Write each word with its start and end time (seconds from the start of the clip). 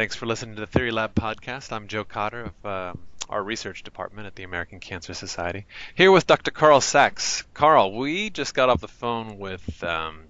thanks 0.00 0.16
for 0.16 0.24
listening 0.24 0.54
to 0.54 0.62
the 0.62 0.66
Theory 0.66 0.92
Lab 0.92 1.14
podcast. 1.14 1.72
I'm 1.72 1.86
Joe 1.86 2.04
Cotter 2.04 2.44
of 2.44 2.64
uh, 2.66 2.94
our 3.28 3.42
research 3.42 3.82
department 3.82 4.26
at 4.26 4.34
the 4.34 4.44
American 4.44 4.80
Cancer 4.80 5.12
Society. 5.12 5.66
Here 5.94 6.10
with 6.10 6.26
Dr. 6.26 6.50
Carl 6.50 6.80
Sachs. 6.80 7.44
Carl, 7.52 7.92
we 7.92 8.30
just 8.30 8.54
got 8.54 8.70
off 8.70 8.80
the 8.80 8.88
phone 8.88 9.36
with 9.36 9.84
um, 9.84 10.22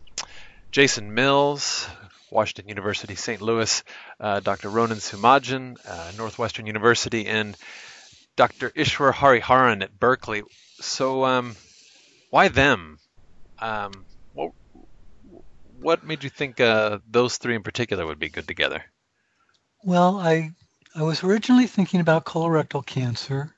Jason 0.72 1.14
Mills, 1.14 1.87
Washington 2.33 2.69
University, 2.69 3.14
St. 3.14 3.41
Louis, 3.41 3.85
uh, 4.19 4.41
Dr. 4.41 4.71
Ronan 4.71 4.98
Sumajian, 4.98 5.77
uh, 5.87 6.11
Northwestern 6.17 6.67
University, 6.67 7.27
and 7.27 7.57
Dr. 8.35 8.71
Ishwar 8.71 9.13
Hariharan 9.13 9.85
at 9.85 9.97
Berkeley. 10.01 10.43
So, 10.81 11.25
um, 11.25 11.55
why 12.31 12.49
them? 12.49 12.99
Um, 13.61 14.05
what, 14.35 14.51
what 15.79 16.02
made 16.02 16.25
you 16.25 16.30
think 16.30 16.59
uh, 16.59 16.98
those 17.09 17.37
three 17.37 17.55
in 17.55 17.62
particular 17.62 18.05
would 18.05 18.19
be 18.19 18.30
good 18.30 18.48
together? 18.48 18.84
Well, 19.83 20.19
I 20.19 20.52
I 20.95 21.02
was 21.02 21.24
originally 21.24 21.66
thinking 21.66 22.00
about 22.00 22.27
colorectal 22.27 22.84
cancer 22.84 23.55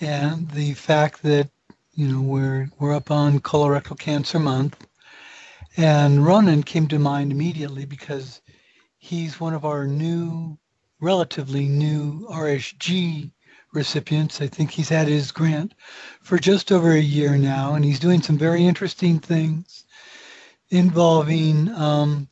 and 0.00 0.50
the 0.52 0.72
fact 0.74 1.22
that 1.22 1.50
you 1.94 2.08
know 2.08 2.22
we're 2.22 2.70
we're 2.78 2.94
up 2.94 3.10
on 3.10 3.40
colorectal 3.40 3.98
cancer 3.98 4.38
month 4.38 4.86
and 5.76 6.24
Ronan 6.24 6.62
came 6.62 6.88
to 6.88 6.98
mind 6.98 7.30
immediately 7.32 7.84
because 7.84 8.40
he's 8.98 9.38
one 9.38 9.54
of 9.54 9.66
our 9.66 9.86
new 9.86 10.58
relatively 11.00 11.68
new 11.68 12.26
RSG 12.30 13.30
recipients. 13.74 14.40
I 14.40 14.46
think 14.46 14.70
he's 14.70 14.88
had 14.88 15.08
his 15.08 15.30
grant 15.30 15.74
for 16.22 16.38
just 16.38 16.72
over 16.72 16.92
a 16.92 17.00
year 17.00 17.36
now 17.36 17.74
and 17.74 17.84
he's 17.84 18.00
doing 18.00 18.22
some 18.22 18.38
very 18.38 18.66
interesting 18.66 19.18
things 19.18 19.84
involving 20.70 21.68
um, 21.74 22.28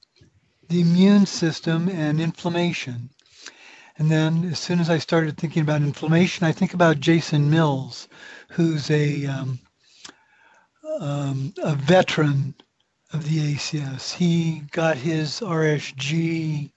the 0.68 0.80
immune 0.80 1.26
system 1.26 1.88
and 1.90 2.20
inflammation. 2.20 3.10
And 3.98 4.10
then 4.10 4.44
as 4.44 4.60
soon 4.60 4.78
as 4.78 4.88
I 4.90 4.98
started 4.98 5.36
thinking 5.36 5.62
about 5.62 5.82
inflammation, 5.82 6.46
I 6.46 6.52
think 6.52 6.72
about 6.72 7.00
Jason 7.00 7.50
Mills, 7.50 8.08
who's 8.48 8.90
a 8.90 9.26
um, 9.26 9.58
um, 11.00 11.52
a 11.62 11.74
veteran 11.74 12.54
of 13.12 13.28
the 13.28 13.54
ACS. 13.54 14.14
He 14.14 14.62
got 14.70 14.96
his 14.96 15.40
RSG, 15.40 16.70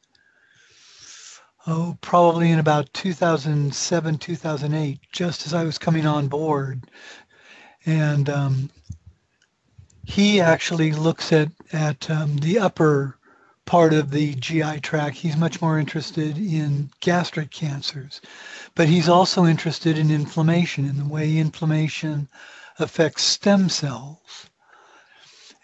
oh, 1.68 1.98
probably 2.02 2.52
in 2.52 2.60
about 2.60 2.94
2007, 2.94 4.18
2008, 4.18 5.00
just 5.12 5.46
as 5.46 5.54
I 5.54 5.64
was 5.64 5.78
coming 5.78 6.06
on 6.06 6.28
board. 6.28 6.90
And 7.86 8.30
um, 8.30 8.70
he 10.06 10.40
actually 10.42 10.92
looks 10.92 11.32
at, 11.34 11.50
at 11.74 12.10
um, 12.10 12.38
the 12.38 12.60
upper 12.60 13.18
part 13.66 13.94
of 13.94 14.12
the 14.12 14.36
GI 14.36 14.80
tract. 14.82 15.18
He's 15.18 15.38
much 15.38 15.62
more 15.62 15.80
interested 15.80 16.38
in 16.38 16.90
gastric 17.00 17.52
cancers, 17.52 18.22
but 18.76 18.88
he's 18.88 19.10
also 19.10 19.46
interested 19.46 19.98
in 19.98 20.12
inflammation 20.12 20.86
and 20.86 21.00
the 21.00 21.06
way 21.06 21.38
inflammation 21.38 22.28
affects 22.80 23.24
stem 23.24 23.70
cells. 23.70 24.48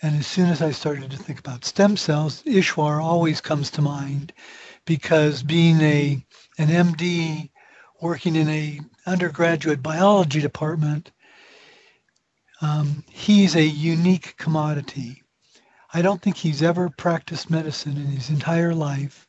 And 0.02 0.16
as 0.16 0.28
soon 0.28 0.50
as 0.50 0.62
I 0.62 0.72
started 0.72 1.10
to 1.12 1.18
think 1.18 1.40
about 1.40 1.66
stem 1.66 1.98
cells, 1.98 2.44
Ishwar 2.44 3.02
always 3.04 3.42
comes 3.42 3.72
to 3.72 3.82
mind 3.82 4.32
because 4.86 5.42
being 5.42 5.82
a 5.82 6.24
an 6.60 6.68
MD 6.68 7.50
working 8.00 8.36
in 8.36 8.48
a 8.48 8.80
undergraduate 9.06 9.82
biology 9.82 10.40
department, 10.40 11.12
um, 12.62 13.04
he's 13.10 13.56
a 13.56 13.64
unique 13.64 14.36
commodity 14.38 15.24
I 15.94 16.02
don't 16.02 16.22
think 16.22 16.38
he's 16.38 16.62
ever 16.62 16.90
practiced 16.90 17.50
medicine 17.50 17.98
in 17.98 18.08
his 18.08 18.30
entire 18.30 18.74
life, 18.74 19.28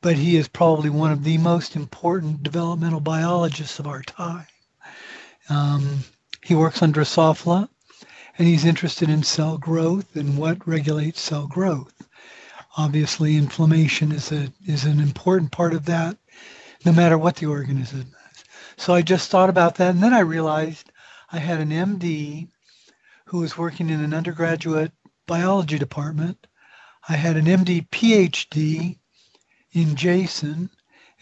but 0.00 0.16
he 0.16 0.36
is 0.36 0.46
probably 0.46 0.90
one 0.90 1.10
of 1.10 1.24
the 1.24 1.38
most 1.38 1.74
important 1.74 2.42
developmental 2.42 3.00
biologists 3.00 3.78
of 3.80 3.86
our 3.86 4.02
time. 4.02 4.46
Um, 5.48 6.04
he 6.44 6.54
works 6.54 6.82
on 6.82 6.92
Drosophila, 6.92 7.68
and 8.38 8.46
he's 8.46 8.64
interested 8.64 9.10
in 9.10 9.24
cell 9.24 9.58
growth 9.58 10.14
and 10.14 10.38
what 10.38 10.66
regulates 10.68 11.20
cell 11.20 11.48
growth. 11.48 11.94
Obviously, 12.76 13.36
inflammation 13.36 14.12
is 14.12 14.30
a 14.30 14.52
is 14.64 14.84
an 14.84 15.00
important 15.00 15.50
part 15.50 15.74
of 15.74 15.86
that, 15.86 16.16
no 16.84 16.92
matter 16.92 17.18
what 17.18 17.36
the 17.36 17.46
organism 17.46 18.14
is. 18.32 18.44
So 18.76 18.94
I 18.94 19.02
just 19.02 19.30
thought 19.30 19.50
about 19.50 19.74
that, 19.76 19.90
and 19.90 20.02
then 20.02 20.14
I 20.14 20.20
realized 20.20 20.92
I 21.32 21.38
had 21.38 21.58
an 21.60 21.70
MD 21.70 22.48
who 23.24 23.38
was 23.40 23.58
working 23.58 23.90
in 23.90 24.00
an 24.00 24.14
undergraduate 24.14 24.92
biology 25.28 25.78
department. 25.78 26.48
I 27.08 27.12
had 27.12 27.36
an 27.36 27.44
MD 27.44 27.88
PhD 27.88 28.98
in 29.72 29.94
Jason, 29.94 30.70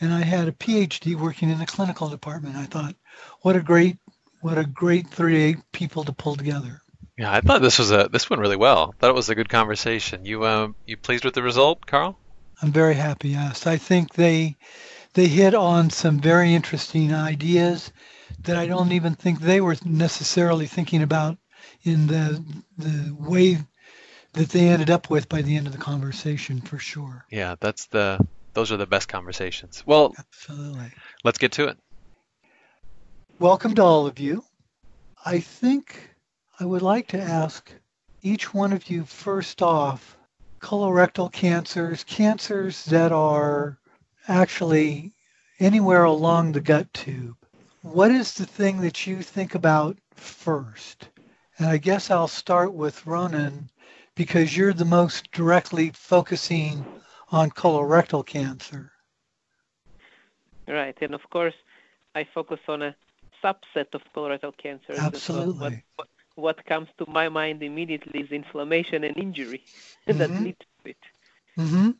and 0.00 0.14
I 0.14 0.22
had 0.22 0.48
a 0.48 0.52
PhD 0.52 1.14
working 1.14 1.50
in 1.50 1.58
the 1.58 1.66
clinical 1.66 2.08
department. 2.08 2.56
I 2.56 2.64
thought, 2.64 2.94
what 3.42 3.56
a 3.56 3.60
great, 3.60 3.98
what 4.40 4.56
a 4.56 4.64
great 4.64 5.08
three 5.08 5.56
people 5.72 6.04
to 6.04 6.12
pull 6.14 6.36
together. 6.36 6.80
Yeah, 7.18 7.32
I 7.32 7.40
thought 7.40 7.60
this 7.62 7.78
was 7.78 7.90
a 7.90 8.08
this 8.10 8.30
went 8.30 8.40
really 8.40 8.56
well. 8.56 8.94
I 8.94 8.96
thought 8.98 9.10
it 9.10 9.14
was 9.16 9.28
a 9.28 9.34
good 9.34 9.48
conversation. 9.48 10.24
You 10.24 10.44
uh, 10.44 10.68
you 10.86 10.96
pleased 10.96 11.24
with 11.24 11.34
the 11.34 11.42
result, 11.42 11.86
Carl? 11.86 12.18
I'm 12.62 12.72
very 12.72 12.94
happy. 12.94 13.30
Yes, 13.30 13.66
I 13.66 13.76
think 13.76 14.14
they 14.14 14.56
they 15.14 15.26
hit 15.26 15.54
on 15.54 15.90
some 15.90 16.20
very 16.20 16.54
interesting 16.54 17.14
ideas 17.14 17.90
that 18.40 18.56
I 18.56 18.66
don't 18.66 18.92
even 18.92 19.14
think 19.14 19.40
they 19.40 19.60
were 19.60 19.76
necessarily 19.84 20.66
thinking 20.66 21.02
about 21.02 21.38
in 21.84 22.06
the 22.06 22.44
the 22.76 23.16
way 23.18 23.58
that 24.36 24.50
they 24.50 24.68
ended 24.68 24.90
up 24.90 25.08
with 25.08 25.30
by 25.30 25.40
the 25.40 25.56
end 25.56 25.66
of 25.66 25.72
the 25.72 25.78
conversation 25.78 26.60
for 26.60 26.78
sure. 26.78 27.24
Yeah, 27.30 27.56
that's 27.58 27.86
the 27.86 28.18
those 28.52 28.70
are 28.70 28.76
the 28.76 28.86
best 28.86 29.08
conversations. 29.08 29.82
Well, 29.86 30.14
absolutely. 30.18 30.92
Let's 31.24 31.38
get 31.38 31.52
to 31.52 31.68
it. 31.68 31.78
Welcome 33.38 33.74
to 33.76 33.82
all 33.82 34.06
of 34.06 34.18
you. 34.18 34.44
I 35.24 35.40
think 35.40 36.10
I 36.60 36.66
would 36.66 36.82
like 36.82 37.08
to 37.08 37.20
ask 37.20 37.72
each 38.20 38.52
one 38.52 38.74
of 38.74 38.90
you 38.90 39.06
first 39.06 39.62
off 39.62 40.18
colorectal 40.60 41.32
cancers, 41.32 42.04
cancers 42.04 42.84
that 42.86 43.12
are 43.12 43.78
actually 44.28 45.14
anywhere 45.60 46.04
along 46.04 46.52
the 46.52 46.60
gut 46.60 46.92
tube. 46.92 47.36
What 47.80 48.10
is 48.10 48.34
the 48.34 48.46
thing 48.46 48.82
that 48.82 49.06
you 49.06 49.22
think 49.22 49.54
about 49.54 49.96
first? 50.14 51.08
And 51.58 51.68
I 51.68 51.78
guess 51.78 52.10
I'll 52.10 52.28
start 52.28 52.74
with 52.74 53.02
Ronen 53.04 53.70
because 54.16 54.56
you're 54.56 54.72
the 54.72 54.84
most 54.84 55.30
directly 55.30 55.92
focusing 55.94 56.84
on 57.30 57.50
colorectal 57.50 58.26
cancer. 58.26 58.90
Right, 60.66 60.96
and 61.00 61.14
of 61.14 61.20
course, 61.30 61.54
I 62.14 62.26
focus 62.34 62.58
on 62.66 62.82
a 62.82 62.96
subset 63.44 63.94
of 63.94 64.00
colorectal 64.14 64.56
cancer. 64.56 64.94
Absolutely. 64.96 65.84
What, 65.96 66.08
what, 66.34 66.56
what, 66.56 66.66
comes 66.66 66.88
to 66.98 67.04
my 67.08 67.28
mind 67.28 67.62
immediately 67.62 68.20
is 68.20 68.30
inflammation 68.32 69.04
and 69.04 69.16
injury 69.16 69.62
mm-hmm. 70.08 70.18
that 70.18 70.30
leads 70.30 70.58
to 70.58 70.90
it. 70.90 70.96
Mm-hmm. 71.56 71.90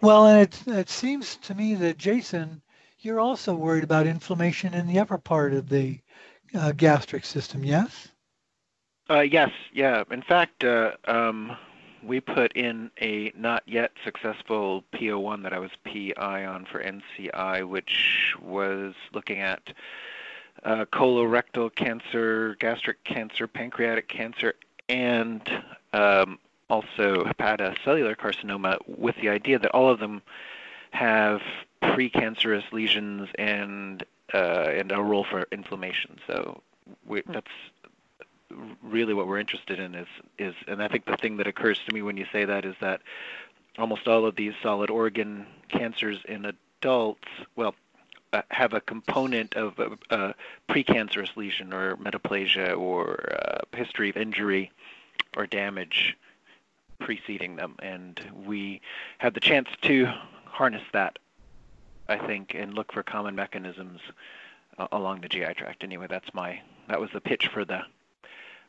Well, 0.00 0.26
and 0.26 0.42
it, 0.42 0.62
it 0.66 0.88
seems 0.88 1.36
to 1.36 1.54
me 1.54 1.74
that 1.74 1.98
Jason, 1.98 2.62
you're 3.00 3.20
also 3.20 3.54
worried 3.54 3.84
about 3.84 4.06
inflammation 4.06 4.72
in 4.72 4.86
the 4.86 4.98
upper 4.98 5.18
part 5.18 5.52
of 5.52 5.68
the 5.68 6.00
uh, 6.54 6.72
gastric 6.72 7.24
system, 7.24 7.64
yes? 7.64 8.08
Uh, 9.10 9.20
yes, 9.20 9.50
yeah. 9.72 10.02
In 10.10 10.22
fact, 10.22 10.64
uh, 10.64 10.92
um, 11.06 11.56
we 12.02 12.20
put 12.20 12.52
in 12.52 12.90
a 13.00 13.32
not 13.36 13.62
yet 13.66 13.92
successful 14.02 14.84
PO1 14.94 15.42
that 15.42 15.52
I 15.52 15.58
was 15.58 15.70
PI 15.84 16.44
on 16.46 16.64
for 16.64 16.82
NCI, 16.82 17.68
which 17.68 18.34
was 18.40 18.94
looking 19.12 19.40
at 19.40 19.72
uh, 20.64 20.86
colorectal 20.92 21.74
cancer, 21.74 22.56
gastric 22.60 23.04
cancer, 23.04 23.46
pancreatic 23.46 24.08
cancer, 24.08 24.54
and 24.88 25.42
um, 25.92 26.38
also 26.70 27.24
hepatocellular 27.24 28.16
carcinoma, 28.16 28.78
with 28.86 29.16
the 29.16 29.28
idea 29.28 29.58
that 29.58 29.70
all 29.72 29.90
of 29.90 29.98
them 29.98 30.22
have 30.92 31.42
precancerous 31.82 32.70
lesions 32.72 33.28
and 33.38 34.04
uh, 34.32 34.68
and 34.70 34.90
a 34.90 35.02
role 35.02 35.24
for 35.24 35.46
inflammation. 35.52 36.18
So 36.26 36.62
we, 37.06 37.20
hmm. 37.20 37.32
that's 37.32 37.50
really 38.82 39.14
what 39.14 39.26
we're 39.26 39.38
interested 39.38 39.80
in 39.80 39.94
is 39.94 40.06
is 40.38 40.54
and 40.68 40.82
I 40.82 40.88
think 40.88 41.06
the 41.06 41.16
thing 41.16 41.38
that 41.38 41.46
occurs 41.46 41.78
to 41.86 41.94
me 41.94 42.02
when 42.02 42.16
you 42.16 42.26
say 42.32 42.44
that 42.44 42.64
is 42.64 42.74
that 42.80 43.00
almost 43.78 44.06
all 44.06 44.26
of 44.26 44.36
these 44.36 44.52
solid 44.62 44.90
organ 44.90 45.46
cancers 45.68 46.18
in 46.28 46.44
adults, 46.44 47.28
well, 47.56 47.74
uh, 48.32 48.42
have 48.50 48.72
a 48.72 48.80
component 48.80 49.54
of 49.54 49.78
a, 49.78 50.14
a 50.14 50.34
precancerous 50.68 51.36
lesion 51.36 51.72
or 51.72 51.96
metaplasia 51.96 52.76
or 52.76 53.32
uh, 53.32 53.76
history 53.76 54.10
of 54.10 54.16
injury 54.16 54.70
or 55.36 55.46
damage 55.46 56.16
preceding 57.00 57.56
them, 57.56 57.76
and 57.80 58.20
we 58.46 58.80
have 59.18 59.34
the 59.34 59.40
chance 59.40 59.68
to 59.82 60.06
harness 60.46 60.82
that, 60.92 61.18
I 62.08 62.16
think, 62.16 62.54
and 62.54 62.74
look 62.74 62.92
for 62.92 63.02
common 63.02 63.34
mechanisms 63.34 64.00
uh, 64.78 64.88
along 64.90 65.20
the 65.20 65.28
GI 65.28 65.54
tract. 65.54 65.84
Anyway, 65.84 66.06
that's 66.08 66.32
my 66.32 66.60
that 66.88 67.00
was 67.00 67.10
the 67.12 67.20
pitch 67.20 67.48
for 67.48 67.64
the 67.64 67.82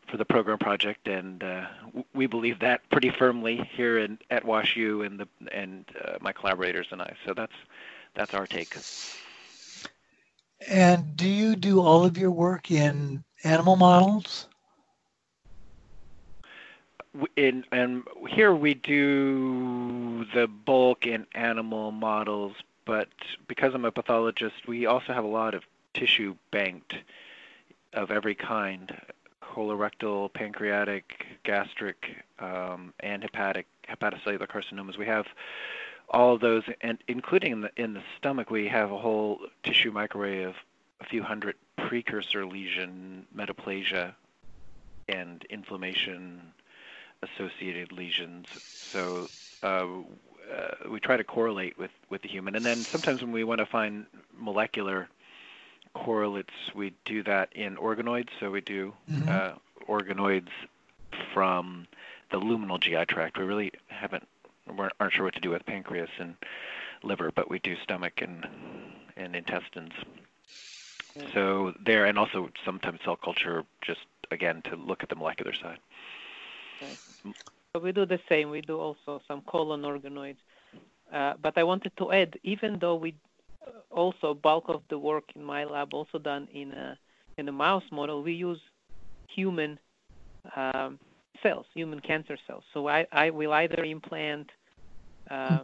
for 0.07 0.17
the 0.17 0.25
program 0.25 0.57
project, 0.57 1.07
and 1.07 1.43
uh, 1.43 1.65
we 2.13 2.27
believe 2.27 2.59
that 2.59 2.87
pretty 2.89 3.09
firmly 3.09 3.69
here 3.73 3.97
in, 3.97 4.19
at 4.29 4.43
WashU 4.43 5.05
and 5.05 5.19
the 5.19 5.27
and 5.51 5.85
uh, 6.03 6.17
my 6.21 6.31
collaborators 6.31 6.87
and 6.91 7.01
I. 7.01 7.15
So 7.25 7.33
that's 7.33 7.53
that's 8.13 8.33
our 8.33 8.47
take. 8.47 8.75
And 10.67 11.15
do 11.15 11.27
you 11.27 11.55
do 11.55 11.81
all 11.81 12.05
of 12.05 12.17
your 12.17 12.31
work 12.31 12.71
in 12.71 13.23
animal 13.43 13.75
models? 13.75 14.47
In 17.35 17.65
and 17.71 18.03
here 18.29 18.53
we 18.53 18.73
do 18.73 20.25
the 20.33 20.47
bulk 20.47 21.07
in 21.07 21.25
animal 21.33 21.91
models, 21.91 22.55
but 22.85 23.09
because 23.47 23.73
I'm 23.73 23.85
a 23.85 23.91
pathologist, 23.91 24.67
we 24.67 24.85
also 24.85 25.13
have 25.13 25.23
a 25.23 25.27
lot 25.27 25.53
of 25.53 25.63
tissue 25.93 26.35
banked 26.51 26.95
of 27.93 28.11
every 28.11 28.35
kind 28.35 28.93
colorectal, 29.55 30.31
pancreatic, 30.33 31.25
gastric, 31.43 32.23
um, 32.39 32.93
and 32.99 33.23
hepatic 33.23 33.67
hepatocellular 33.87 34.47
carcinomas. 34.47 34.97
We 34.97 35.05
have 35.05 35.27
all 36.09 36.33
of 36.33 36.41
those, 36.41 36.63
and 36.81 36.97
including 37.07 37.51
in 37.51 37.61
the, 37.61 37.71
in 37.77 37.93
the 37.93 38.03
stomach, 38.17 38.49
we 38.49 38.67
have 38.67 38.91
a 38.91 38.97
whole 38.97 39.39
tissue 39.63 39.91
microarray 39.91 40.47
of 40.47 40.55
a 41.01 41.05
few 41.05 41.23
hundred 41.23 41.55
precursor 41.77 42.45
lesion 42.45 43.25
metaplasia 43.35 44.13
and 45.07 45.45
inflammation 45.49 46.41
associated 47.21 47.91
lesions. 47.91 48.47
So 48.91 49.27
uh, 49.63 49.87
uh, 50.53 50.89
we 50.89 50.99
try 50.99 51.17
to 51.17 51.23
correlate 51.23 51.77
with, 51.77 51.91
with 52.09 52.21
the 52.21 52.27
human. 52.27 52.55
And 52.55 52.65
then 52.65 52.77
sometimes 52.77 53.21
when 53.21 53.31
we 53.31 53.43
want 53.43 53.59
to 53.59 53.65
find 53.65 54.05
molecular 54.37 55.09
correlates, 55.95 56.53
we 56.75 56.93
do 57.05 57.23
that 57.23 57.49
in 57.53 57.77
organoids. 57.77 58.29
So 58.39 58.51
we 58.51 58.61
do 58.61 58.93
mm-hmm. 59.09 59.29
uh, 59.29 59.53
organoids 59.87 60.49
from 61.33 61.87
the 62.31 62.39
luminal 62.39 62.79
GI 62.79 63.05
tract. 63.05 63.37
We 63.37 63.45
really 63.45 63.71
haven't 63.87 64.27
we 64.67 64.87
aren't 64.99 65.13
sure 65.13 65.25
what 65.25 65.35
to 65.35 65.39
do 65.39 65.51
with 65.51 65.65
pancreas 65.65 66.09
and 66.19 66.35
liver, 67.03 67.31
but 67.33 67.49
we 67.49 67.59
do 67.59 67.75
stomach 67.83 68.21
and 68.21 68.45
and 69.15 69.35
intestines. 69.35 69.93
So 71.33 71.73
there, 71.79 72.05
and 72.05 72.19
also 72.19 72.49
sometimes 72.65 72.99
cell 73.05 73.15
culture, 73.15 73.63
just 73.81 74.05
again 74.31 74.61
to 74.63 74.75
look 74.75 75.01
at 75.01 75.09
the 75.09 75.15
molecular 75.15 75.53
side. 75.53 75.79
Okay. 76.81 76.93
So 77.73 77.79
we 77.79 77.93
do 77.93 78.05
the 78.05 78.19
same. 78.27 78.49
We 78.49 78.61
do 78.61 78.77
also 78.77 79.21
some 79.27 79.41
colon 79.41 79.83
organoids. 79.83 80.37
Uh, 81.13 81.35
but 81.41 81.57
I 81.57 81.63
wanted 81.63 81.95
to 81.97 82.11
add, 82.11 82.37
even 82.43 82.79
though 82.79 82.95
we 82.95 83.15
also 83.91 84.33
bulk 84.33 84.65
of 84.67 84.81
the 84.89 84.97
work 84.97 85.23
in 85.35 85.43
my 85.43 85.63
lab 85.63 85.93
also 85.93 86.17
done 86.17 86.47
in 86.53 86.71
a 86.71 86.97
in 87.37 87.49
a 87.49 87.51
mouse 87.51 87.83
model, 87.91 88.23
we 88.23 88.33
use 88.33 88.61
human 89.27 89.77
um, 90.55 90.99
cells, 91.43 91.65
human 91.73 91.99
cancer 91.99 92.37
cells. 92.47 92.63
So 92.73 92.87
I, 92.87 93.05
I 93.11 93.29
will 93.29 93.51
either 93.51 93.83
implant 93.83 94.51
uh, 95.29 95.59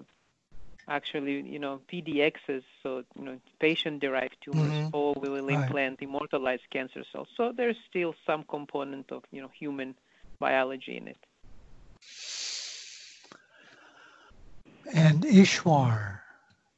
actually, 0.87 1.41
you 1.41 1.59
know, 1.59 1.81
PDXs, 1.91 2.63
so 2.83 3.03
you 3.15 3.23
know, 3.23 3.37
patient-derived 3.59 4.35
tumors, 4.41 4.71
mm-hmm. 4.71 4.95
or 4.95 5.13
we 5.19 5.29
will 5.29 5.47
implant 5.47 5.99
right. 5.99 6.01
immortalized 6.01 6.63
cancer 6.71 7.03
cells. 7.11 7.27
So 7.37 7.53
there's 7.55 7.77
still 7.89 8.15
some 8.25 8.43
component 8.43 9.11
of 9.11 9.23
you 9.31 9.41
know 9.41 9.51
human 9.57 9.95
biology 10.39 10.97
in 10.97 11.07
it. 11.07 11.17
And 14.93 15.23
Ishwar. 15.23 16.19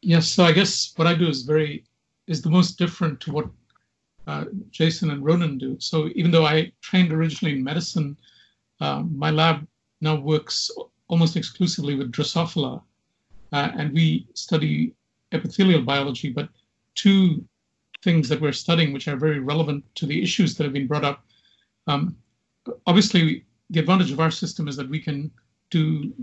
Yes, 0.05 0.27
so 0.27 0.44
I 0.44 0.51
guess 0.51 0.91
what 0.97 1.07
I 1.07 1.15
do 1.15 1.29
is 1.29 1.44
very 1.44 1.85
is 2.27 2.41
the 2.41 2.50
most 2.50 2.77
different 2.77 3.21
to 3.21 3.31
what 3.31 3.47
uh, 4.27 4.45
Jason 4.69 5.11
and 5.11 5.23
Ronan 5.23 5.57
do. 5.57 5.77
So 5.79 6.09
even 6.13 6.29
though 6.29 6.45
I 6.45 6.73
trained 6.81 7.13
originally 7.13 7.55
in 7.55 7.63
medicine, 7.63 8.17
uh, 8.81 9.03
my 9.03 9.31
lab 9.31 9.65
now 10.01 10.15
works 10.15 10.69
almost 11.07 11.38
exclusively 11.38 11.95
with 11.95 12.11
Drosophila, 12.11 12.81
uh, 13.53 13.69
and 13.77 13.94
we 13.94 14.27
study 14.33 14.94
epithelial 15.31 15.83
biology. 15.83 16.29
But 16.31 16.50
two 16.95 17.45
things 18.03 18.27
that 18.27 18.41
we're 18.41 18.51
studying, 18.51 18.91
which 18.91 19.07
are 19.07 19.15
very 19.15 19.39
relevant 19.39 19.85
to 19.95 20.05
the 20.05 20.21
issues 20.21 20.55
that 20.55 20.65
have 20.65 20.73
been 20.73 20.88
brought 20.88 21.05
up. 21.05 21.25
Um, 21.88 22.17
obviously, 22.88 23.45
the 23.69 23.79
advantage 23.79 24.11
of 24.11 24.19
our 24.19 24.31
system 24.31 24.67
is 24.67 24.75
that 24.75 24.89
we 24.89 25.00
can 25.00 25.31
do 25.69 26.13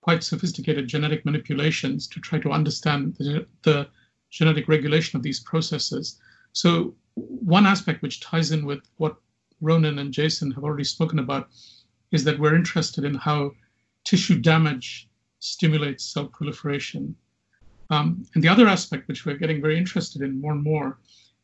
quite 0.00 0.24
sophisticated 0.24 0.88
genetic 0.88 1.24
manipulations 1.24 2.06
to 2.08 2.20
try 2.20 2.38
to 2.38 2.50
understand 2.50 3.14
the, 3.16 3.46
the 3.62 3.86
genetic 4.30 4.68
regulation 4.68 5.16
of 5.16 5.22
these 5.22 5.40
processes. 5.40 6.18
So, 6.52 6.94
one 7.14 7.66
aspect 7.66 8.02
which 8.02 8.20
ties 8.20 8.50
in 8.50 8.64
with 8.64 8.80
what 8.96 9.16
Ronan 9.60 9.98
and 9.98 10.12
Jason 10.12 10.50
have 10.52 10.64
already 10.64 10.84
spoken 10.84 11.18
about 11.18 11.48
is 12.12 12.24
that 12.24 12.38
we're 12.38 12.54
interested 12.54 13.04
in 13.04 13.14
how 13.14 13.52
tissue 14.04 14.38
damage 14.38 15.08
stimulates 15.40 16.04
cell 16.04 16.26
proliferation. 16.26 17.14
Um, 17.90 18.24
and 18.34 18.42
the 18.42 18.48
other 18.48 18.68
aspect, 18.68 19.08
which 19.08 19.26
we're 19.26 19.36
getting 19.36 19.60
very 19.60 19.76
interested 19.76 20.22
in 20.22 20.40
more 20.40 20.52
and 20.52 20.62
more, 20.62 20.98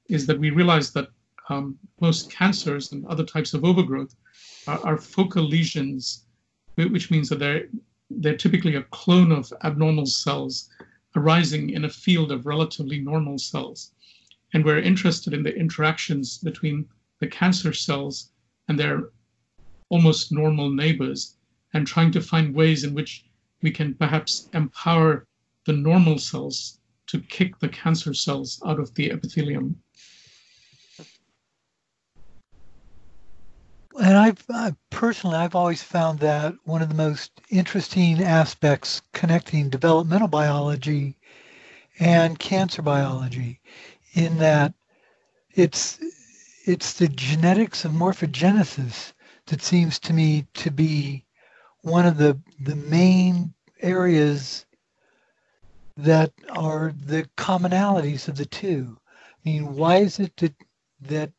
is 0.09 0.27
that 0.27 0.39
we 0.39 0.51
realize 0.51 0.93
that 0.93 1.09
um, 1.49 1.79
most 2.01 2.31
cancers 2.31 2.93
and 2.93 3.07
other 3.07 3.25
types 3.25 3.55
of 3.55 3.65
overgrowth 3.65 4.15
are, 4.67 4.81
are, 4.85 4.99
focal 4.99 5.45
lesions, 5.45 6.25
which 6.77 7.11
means 7.11 7.29
that 7.29 7.39
they're, 7.39 7.69
they're 8.11 8.37
typically 8.37 8.77
a 8.77 8.83
clone 8.85 9.33
of 9.33 9.53
abnormal 9.65 10.07
cells 10.07 10.71
arising 11.17 11.71
in 11.71 11.85
a 11.85 11.89
field 11.89 12.31
of 12.31 12.47
relatively 12.47 12.99
normal 12.99 13.39
cells. 13.39 13.93
And 14.53 14.65
we're 14.65 14.79
interested 14.79 15.33
in 15.33 15.43
the 15.43 15.57
interactions 15.57 16.39
between 16.39 16.89
the 17.19 17.27
cancer 17.27 17.73
cells 17.73 18.31
and 18.69 18.79
their 18.79 19.11
almost 19.89 20.33
normal 20.33 20.71
neighbors 20.71 21.37
and 21.73 21.87
trying 21.87 22.11
to 22.13 22.21
find 22.21 22.55
ways 22.55 22.85
in 22.85 22.95
which 22.95 23.25
we 23.63 23.71
can 23.71 23.95
perhaps 23.95 24.49
empower 24.53 25.27
the 25.65 25.73
normal 25.73 26.19
cells 26.19 26.81
to 27.07 27.21
kick 27.21 27.59
the 27.59 27.69
cancer 27.69 28.15
cells 28.15 28.61
out 28.67 28.79
of 28.79 28.95
the 28.95 29.11
epithelium. 29.11 29.81
And 33.99 34.17
I've 34.17 34.45
I, 34.51 34.75
personally, 34.91 35.37
I've 35.37 35.55
always 35.55 35.83
found 35.83 36.19
that 36.19 36.55
one 36.65 36.83
of 36.83 36.89
the 36.89 36.95
most 36.95 37.41
interesting 37.49 38.23
aspects 38.23 39.01
connecting 39.13 39.71
developmental 39.71 40.29
biology 40.29 41.17
and 41.99 42.39
cancer 42.39 42.83
biology, 42.83 43.61
in 44.13 44.37
that 44.39 44.75
it's 45.55 45.99
it's 46.67 46.93
the 46.93 47.09
genetics 47.09 47.85
of 47.85 47.93
morphogenesis 47.93 49.15
that 49.47 49.63
seems 49.63 49.99
to 50.01 50.13
me 50.13 50.47
to 50.55 50.71
be 50.71 51.25
one 51.81 52.05
of 52.05 52.19
the 52.19 52.39
the 52.61 52.77
main 52.77 53.55
areas 53.81 54.67
that 55.97 56.33
are 56.51 56.93
the 57.07 57.27
commonalities 57.39 58.29
of 58.29 58.37
the 58.37 58.47
two. 58.47 58.99
I 59.11 59.49
mean, 59.49 59.75
why 59.75 59.99
is 59.99 60.21
it 60.21 60.37
that 60.37 60.55
that 61.01 61.33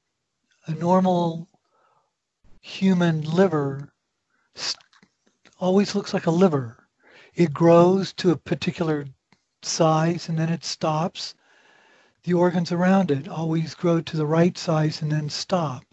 a 0.65 0.73
normal 0.73 1.47
human 2.67 3.21
liver 3.21 3.89
always 5.59 5.95
looks 5.95 6.13
like 6.13 6.25
a 6.25 6.31
liver? 6.31 6.87
It 7.33 7.53
grows 7.53 8.13
to 8.13 8.31
a 8.31 8.37
particular 8.37 9.07
size 9.61 10.27
and 10.29 10.37
then 10.37 10.49
it 10.49 10.65
stops. 10.65 11.33
The 12.23 12.33
organs 12.33 12.71
around 12.71 13.11
it 13.11 13.27
always 13.27 13.73
grow 13.73 14.01
to 14.01 14.17
the 14.17 14.25
right 14.25 14.57
size 14.57 15.01
and 15.01 15.11
then 15.11 15.29
stop 15.29 15.83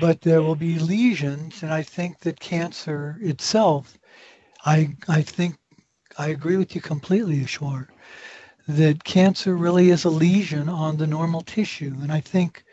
but 0.00 0.20
there 0.22 0.42
will 0.42 0.56
be 0.56 0.78
lesions, 0.78 1.62
and 1.62 1.72
I 1.72 1.82
think 1.82 2.18
that 2.20 2.40
cancer 2.40 3.16
itself, 3.20 3.96
I 4.64 4.96
I 5.08 5.22
think 5.22 5.56
I 6.18 6.28
agree 6.28 6.56
with 6.56 6.74
you 6.74 6.80
completely, 6.80 7.40
Ishwar, 7.44 7.88
that 8.66 9.04
cancer 9.04 9.56
really 9.56 9.90
is 9.90 10.04
a 10.04 10.10
lesion 10.10 10.68
on 10.68 10.96
the 10.96 11.06
normal 11.06 11.42
tissue, 11.42 11.94
and 12.02 12.10
I 12.12 12.20
think 12.20 12.64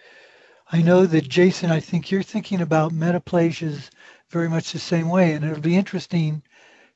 I 0.73 0.81
know 0.81 1.05
that 1.05 1.29
Jason, 1.29 1.69
I 1.69 1.79
think 1.79 2.09
you're 2.09 2.23
thinking 2.23 2.59
about 2.59 2.91
metaplasias 2.91 3.91
very 4.29 4.49
much 4.49 4.71
the 4.71 4.79
same 4.79 5.07
way, 5.07 5.33
and 5.33 5.45
it'll 5.45 5.61
be 5.61 5.77
interesting 5.77 6.41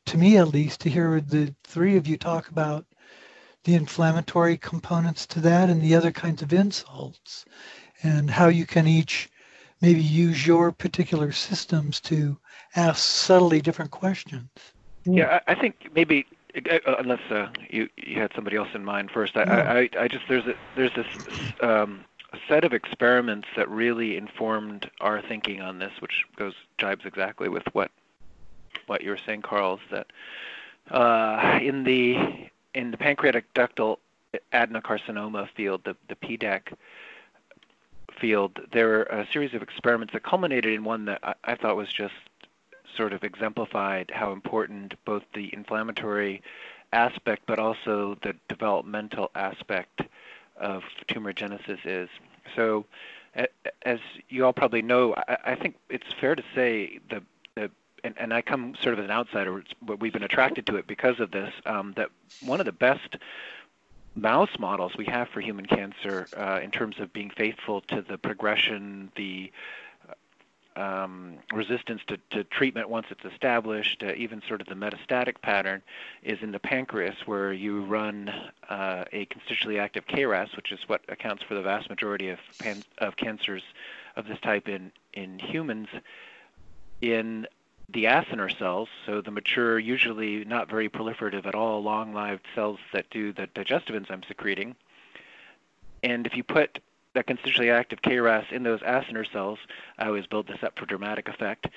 to 0.05 0.17
me 0.17 0.37
at 0.37 0.47
least 0.47 0.81
to 0.81 0.89
hear 0.89 1.21
the 1.21 1.53
three 1.63 1.95
of 1.95 2.07
you 2.07 2.17
talk 2.17 2.49
about 2.49 2.87
the 3.65 3.75
inflammatory 3.75 4.57
components 4.57 5.27
to 5.27 5.41
that 5.41 5.69
and 5.69 5.79
the 5.79 5.93
other 5.93 6.11
kinds 6.11 6.41
of 6.41 6.53
insults 6.53 7.45
and 8.01 8.31
how 8.31 8.47
you 8.47 8.65
can 8.65 8.87
each 8.87 9.29
maybe 9.79 10.01
use 10.01 10.47
your 10.47 10.71
particular 10.71 11.31
systems 11.31 12.01
to 12.01 12.35
ask 12.75 13.03
subtly 13.03 13.61
different 13.61 13.91
questions. 13.91 14.49
Yeah, 15.05 15.39
I, 15.45 15.53
think 15.53 15.91
maybe 15.93 16.25
uh, 16.55 16.79
uh, 16.83 16.95
unless 16.97 17.21
uh, 17.29 17.49
you 17.69 17.89
you 17.95 18.19
had 18.19 18.31
somebody 18.33 18.57
else 18.57 18.69
in 18.73 18.83
mind 18.83 19.11
first, 19.11 19.37
I, 19.37 19.43
I, 19.43 20.03
I 20.03 20.07
just 20.07 20.23
there's 20.27 20.47
a 20.47 20.55
there's 20.75 20.95
this 20.95 21.05
um, 21.61 22.03
set 22.47 22.63
of 22.63 22.73
experiments 22.73 23.47
that 23.55 23.69
really 23.69 24.17
informed 24.17 24.89
our 25.01 25.21
thinking 25.21 25.61
on 25.61 25.79
this, 25.79 25.91
which 25.99 26.25
goes 26.35 26.53
jibes 26.77 27.05
exactly 27.05 27.49
with 27.49 27.63
what 27.73 27.91
what 28.87 29.03
you 29.03 29.09
were 29.09 29.19
saying, 29.25 29.41
Carl. 29.41 29.75
Is 29.75 29.79
that 29.91 30.93
uh, 30.93 31.59
in 31.61 31.83
the 31.83 32.49
in 32.73 32.91
the 32.91 32.97
pancreatic 32.97 33.53
ductal 33.53 33.97
adenocarcinoma 34.53 35.49
field, 35.55 35.81
the 35.85 35.95
the 36.07 36.15
PDAC 36.15 36.73
field, 38.19 38.59
there 38.71 38.87
were 38.87 39.03
a 39.03 39.27
series 39.31 39.53
of 39.53 39.61
experiments 39.61 40.13
that 40.13 40.23
culminated 40.23 40.73
in 40.73 40.83
one 40.83 41.05
that 41.05 41.19
I, 41.23 41.33
I 41.43 41.55
thought 41.55 41.75
was 41.75 41.91
just 41.91 42.13
sort 42.95 43.13
of 43.13 43.23
exemplified 43.23 44.11
how 44.13 44.31
important 44.31 44.95
both 45.05 45.23
the 45.33 45.53
inflammatory 45.53 46.41
aspect 46.93 47.43
but 47.45 47.59
also 47.59 48.17
the 48.23 48.33
developmental 48.47 49.29
aspect 49.35 50.01
of 50.59 50.83
tumor 51.07 51.33
genesis 51.33 51.79
is. 51.85 52.09
So, 52.55 52.85
as 53.83 53.99
you 54.29 54.45
all 54.45 54.53
probably 54.53 54.81
know, 54.81 55.13
I, 55.27 55.37
I 55.45 55.55
think 55.55 55.75
it's 55.89 56.07
fair 56.19 56.35
to 56.35 56.43
say 56.55 56.99
the 57.09 57.23
the 57.55 57.71
and, 58.03 58.15
and, 58.17 58.33
I 58.33 58.41
come 58.41 58.75
sort 58.81 58.93
of 58.93 58.99
as 58.99 59.05
an 59.05 59.11
outsider, 59.11 59.63
but 59.81 59.99
we've 59.99 60.13
been 60.13 60.23
attracted 60.23 60.65
to 60.67 60.75
it 60.77 60.87
because 60.87 61.19
of 61.19 61.31
this. 61.31 61.53
Um, 61.65 61.93
that 61.97 62.09
one 62.41 62.59
of 62.59 62.65
the 62.65 62.71
best 62.71 63.17
mouse 64.15 64.57
models 64.59 64.93
we 64.97 65.05
have 65.05 65.29
for 65.29 65.41
human 65.41 65.65
cancer 65.65 66.27
uh, 66.35 66.59
in 66.61 66.71
terms 66.71 66.99
of 66.99 67.13
being 67.13 67.29
faithful 67.29 67.81
to 67.81 68.01
the 68.01 68.17
progression, 68.17 69.11
the 69.15 69.51
um, 70.77 71.37
resistance 71.51 72.01
to, 72.07 72.17
to, 72.31 72.43
treatment 72.43 72.89
once 72.89 73.07
it's 73.09 73.25
established, 73.25 74.03
uh, 74.03 74.13
even 74.15 74.41
sort 74.47 74.61
of 74.61 74.67
the 74.67 74.75
metastatic 74.75 75.41
pattern, 75.41 75.81
is 76.23 76.37
in 76.41 76.51
the 76.51 76.59
pancreas, 76.59 77.15
where 77.25 77.51
you 77.51 77.83
run 77.83 78.29
uh, 78.69 79.05
a 79.11 79.25
constitutively 79.25 79.79
active 79.79 80.05
KRAS, 80.07 80.55
which 80.55 80.71
is 80.71 80.79
what 80.87 81.01
accounts 81.09 81.43
for 81.43 81.55
the 81.55 81.61
vast 81.61 81.89
majority 81.89 82.29
of, 82.29 82.39
pan- 82.59 82.83
of 82.99 83.17
cancers 83.17 83.63
of 84.15 84.27
this 84.27 84.39
type 84.39 84.67
in, 84.67 84.91
in 85.13 85.39
humans, 85.39 85.87
in 87.01 87.47
the 87.89 88.05
acinar 88.05 88.55
cells, 88.57 88.89
so 89.05 89.21
the 89.21 89.31
mature, 89.31 89.79
usually 89.79 90.43
not 90.45 90.69
very 90.69 90.89
proliferative 90.89 91.45
at 91.45 91.55
all, 91.55 91.81
long-lived 91.81 92.45
cells 92.53 92.79
that 92.93 93.09
do 93.09 93.31
the 93.31 93.47
digestive 93.47 93.95
enzyme 93.95 94.21
secreting. 94.27 94.75
And 96.03 96.27
if 96.27 96.35
you 96.35 96.43
put 96.43 96.79
that 97.17 97.27
constitutively 97.27 97.69
active 97.69 98.01
KRAS 98.01 98.51
in 98.51 98.63
those 98.63 98.79
acinar 98.81 99.29
cells, 99.31 99.59
I 99.97 100.07
always 100.07 100.25
build 100.27 100.47
this 100.47 100.63
up 100.63 100.77
for 100.77 100.85
dramatic 100.85 101.27
effect, 101.27 101.67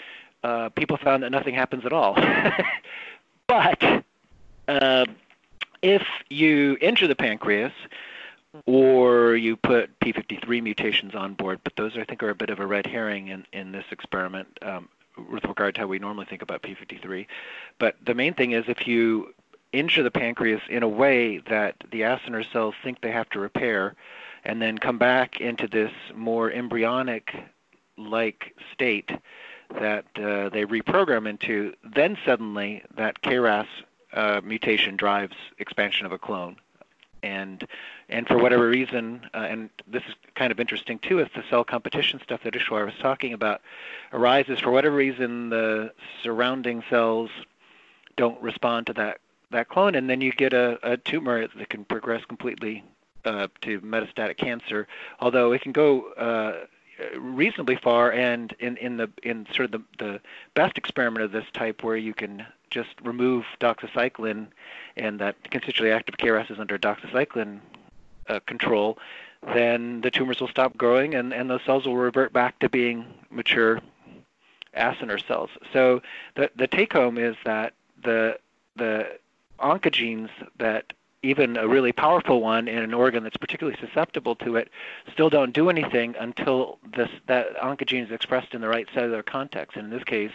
uh, 0.45 0.69
people 0.71 0.97
found 0.97 1.23
that 1.23 1.31
nothing 1.31 1.55
happens 1.55 1.85
at 1.85 1.93
all. 1.93 2.15
but 3.47 4.05
uh, 4.69 5.05
if 5.83 6.07
you 6.29 6.77
injure 6.81 7.09
the 7.09 7.17
pancreas, 7.17 7.73
or 8.67 9.37
you 9.37 9.57
put 9.57 9.97
p53 10.01 10.61
mutations 10.63 11.15
on 11.15 11.35
board, 11.35 11.61
but 11.63 11.77
those 11.77 11.97
I 11.97 12.03
think 12.03 12.23
are 12.23 12.31
a 12.31 12.35
bit 12.35 12.51
of 12.51 12.59
a 12.59 12.67
red 12.67 12.85
herring 12.85 13.29
in, 13.29 13.47
in 13.53 13.73
this 13.73 13.85
experiment. 13.91 14.59
Um, 14.63 14.89
with 15.31 15.45
regard 15.45 15.75
to 15.75 15.83
how 15.83 15.87
we 15.87 15.99
normally 15.99 16.25
think 16.25 16.41
about 16.41 16.63
P53. 16.63 17.27
But 17.79 17.97
the 18.07 18.15
main 18.15 18.33
thing 18.33 18.53
is 18.53 18.65
if 18.69 18.87
you 18.87 19.35
injure 19.73 20.03
the 20.03 20.11
pancreas 20.11 20.63
in 20.69 20.83
a 20.83 20.89
way 20.89 21.39
that 21.49 21.77
the 21.91 22.03
acinar 22.03 22.51
cells 22.53 22.75
think 22.83 23.01
they 23.01 23.11
have 23.11 23.29
to 23.31 23.39
repair 23.39 23.95
and 24.45 24.61
then 24.61 24.79
come 24.79 24.99
back 24.99 25.41
into 25.41 25.67
this 25.69 25.93
more 26.15 26.51
embryonic 26.51 27.35
like 27.97 28.55
state 28.73 29.11
that 29.79 30.05
uh, 30.17 30.49
they 30.49 30.65
reprogram 30.65 31.29
into, 31.29 31.75
then 31.95 32.17
suddenly 32.25 32.83
that 32.97 33.23
KRAS 33.23 33.67
uh, 34.13 34.41
mutation 34.43 34.97
drives 34.97 35.37
expansion 35.59 36.07
of 36.07 36.13
a 36.13 36.19
clone. 36.19 36.57
And 37.23 37.67
and 38.09 38.27
for 38.27 38.39
whatever 38.39 38.67
reason, 38.69 39.29
uh, 39.35 39.47
and 39.51 39.69
this 39.87 40.03
is 40.09 40.15
kind 40.35 40.51
of 40.51 40.59
interesting 40.59 40.99
too, 40.99 41.19
if 41.19 41.33
the 41.35 41.45
cell 41.51 41.65
competition 41.65 42.19
stuff 42.23 42.43
that 42.45 42.55
Ishwar 42.55 42.87
was 42.87 42.95
talking 43.01 43.35
about 43.35 43.61
arises. 44.13 44.59
For 44.59 44.71
whatever 44.71 44.97
reason, 44.97 45.51
the 45.51 45.93
surrounding 46.23 46.83
cells 46.89 47.31
don't 48.17 48.41
respond 48.43 48.87
to 48.87 48.95
that 48.95 49.21
that 49.51 49.69
clone, 49.69 49.95
and 49.97 50.09
then 50.09 50.21
you 50.23 50.33
get 50.33 50.55
a, 50.55 50.79
a 50.83 50.97
tumor 50.97 51.47
that 51.47 51.69
can 51.69 51.85
progress 51.85 52.25
completely 52.25 52.83
uh, 53.25 53.49
to 53.63 53.81
metastatic 53.81 54.37
cancer. 54.37 54.87
Although 55.21 55.53
it 55.53 55.63
can 55.63 55.73
go 55.73 56.13
uh, 56.13 56.67
reasonably 57.19 57.77
far, 57.77 58.13
and 58.13 58.55
in 58.59 58.77
in 58.77 58.97
the 58.97 59.11
in 59.23 59.47
sort 59.55 59.73
of 59.73 59.73
the 59.73 59.83
the 60.05 60.21
best 60.55 60.79
experiment 60.79 61.25
of 61.25 61.33
this 61.33 61.47
type, 61.53 61.83
where 61.83 61.97
you 61.97 62.15
can 62.15 62.47
just 62.71 62.91
remove 63.03 63.45
doxycycline, 63.61 64.47
and 64.97 65.19
that 65.21 65.37
constitutively 65.51 65.91
active 65.91 66.17
KRAS 66.17 66.51
is 66.51 66.59
under 66.59 66.79
doxycycline 66.79 67.61
uh, 68.29 68.41
control, 68.47 68.99
then 69.55 70.01
the 70.03 70.11
tumors 70.11 70.41
will 70.41 70.49
stop 70.49 70.77
growing, 70.77 71.15
and 71.15 71.33
and 71.33 71.51
those 71.51 71.63
cells 71.65 71.87
will 71.87 71.97
revert 71.97 72.33
back 72.33 72.59
to 72.61 72.69
being 72.69 73.07
mature 73.31 73.81
acinar 74.77 75.25
cells. 75.27 75.51
So 75.73 76.03
the 76.37 76.51
the 76.57 76.67
take 76.67 76.93
home 76.93 77.19
is 77.19 77.37
that 77.45 77.75
the 78.03 78.39
the 78.77 79.19
oncogenes 79.59 80.31
that 80.59 80.93
even 81.23 81.57
a 81.57 81.69
really 81.69 81.93
powerful 81.93 82.41
one 82.41 82.67
in 82.67 82.79
an 82.79 82.95
organ 82.95 83.23
that's 83.23 83.37
particularly 83.37 83.79
susceptible 83.79 84.35
to 84.37 84.57
it 84.57 84.71
still 85.13 85.29
don't 85.29 85.53
do 85.53 85.69
anything 85.69 86.15
until 86.19 86.79
this 86.97 87.11
that 87.27 87.57
oncogene 87.59 88.05
is 88.05 88.11
expressed 88.11 88.55
in 88.55 88.61
the 88.61 88.69
right 88.69 88.89
cellular 88.95 89.23
context. 89.23 89.77
And 89.77 89.87
in 89.87 89.91
this 89.91 90.05
case, 90.05 90.33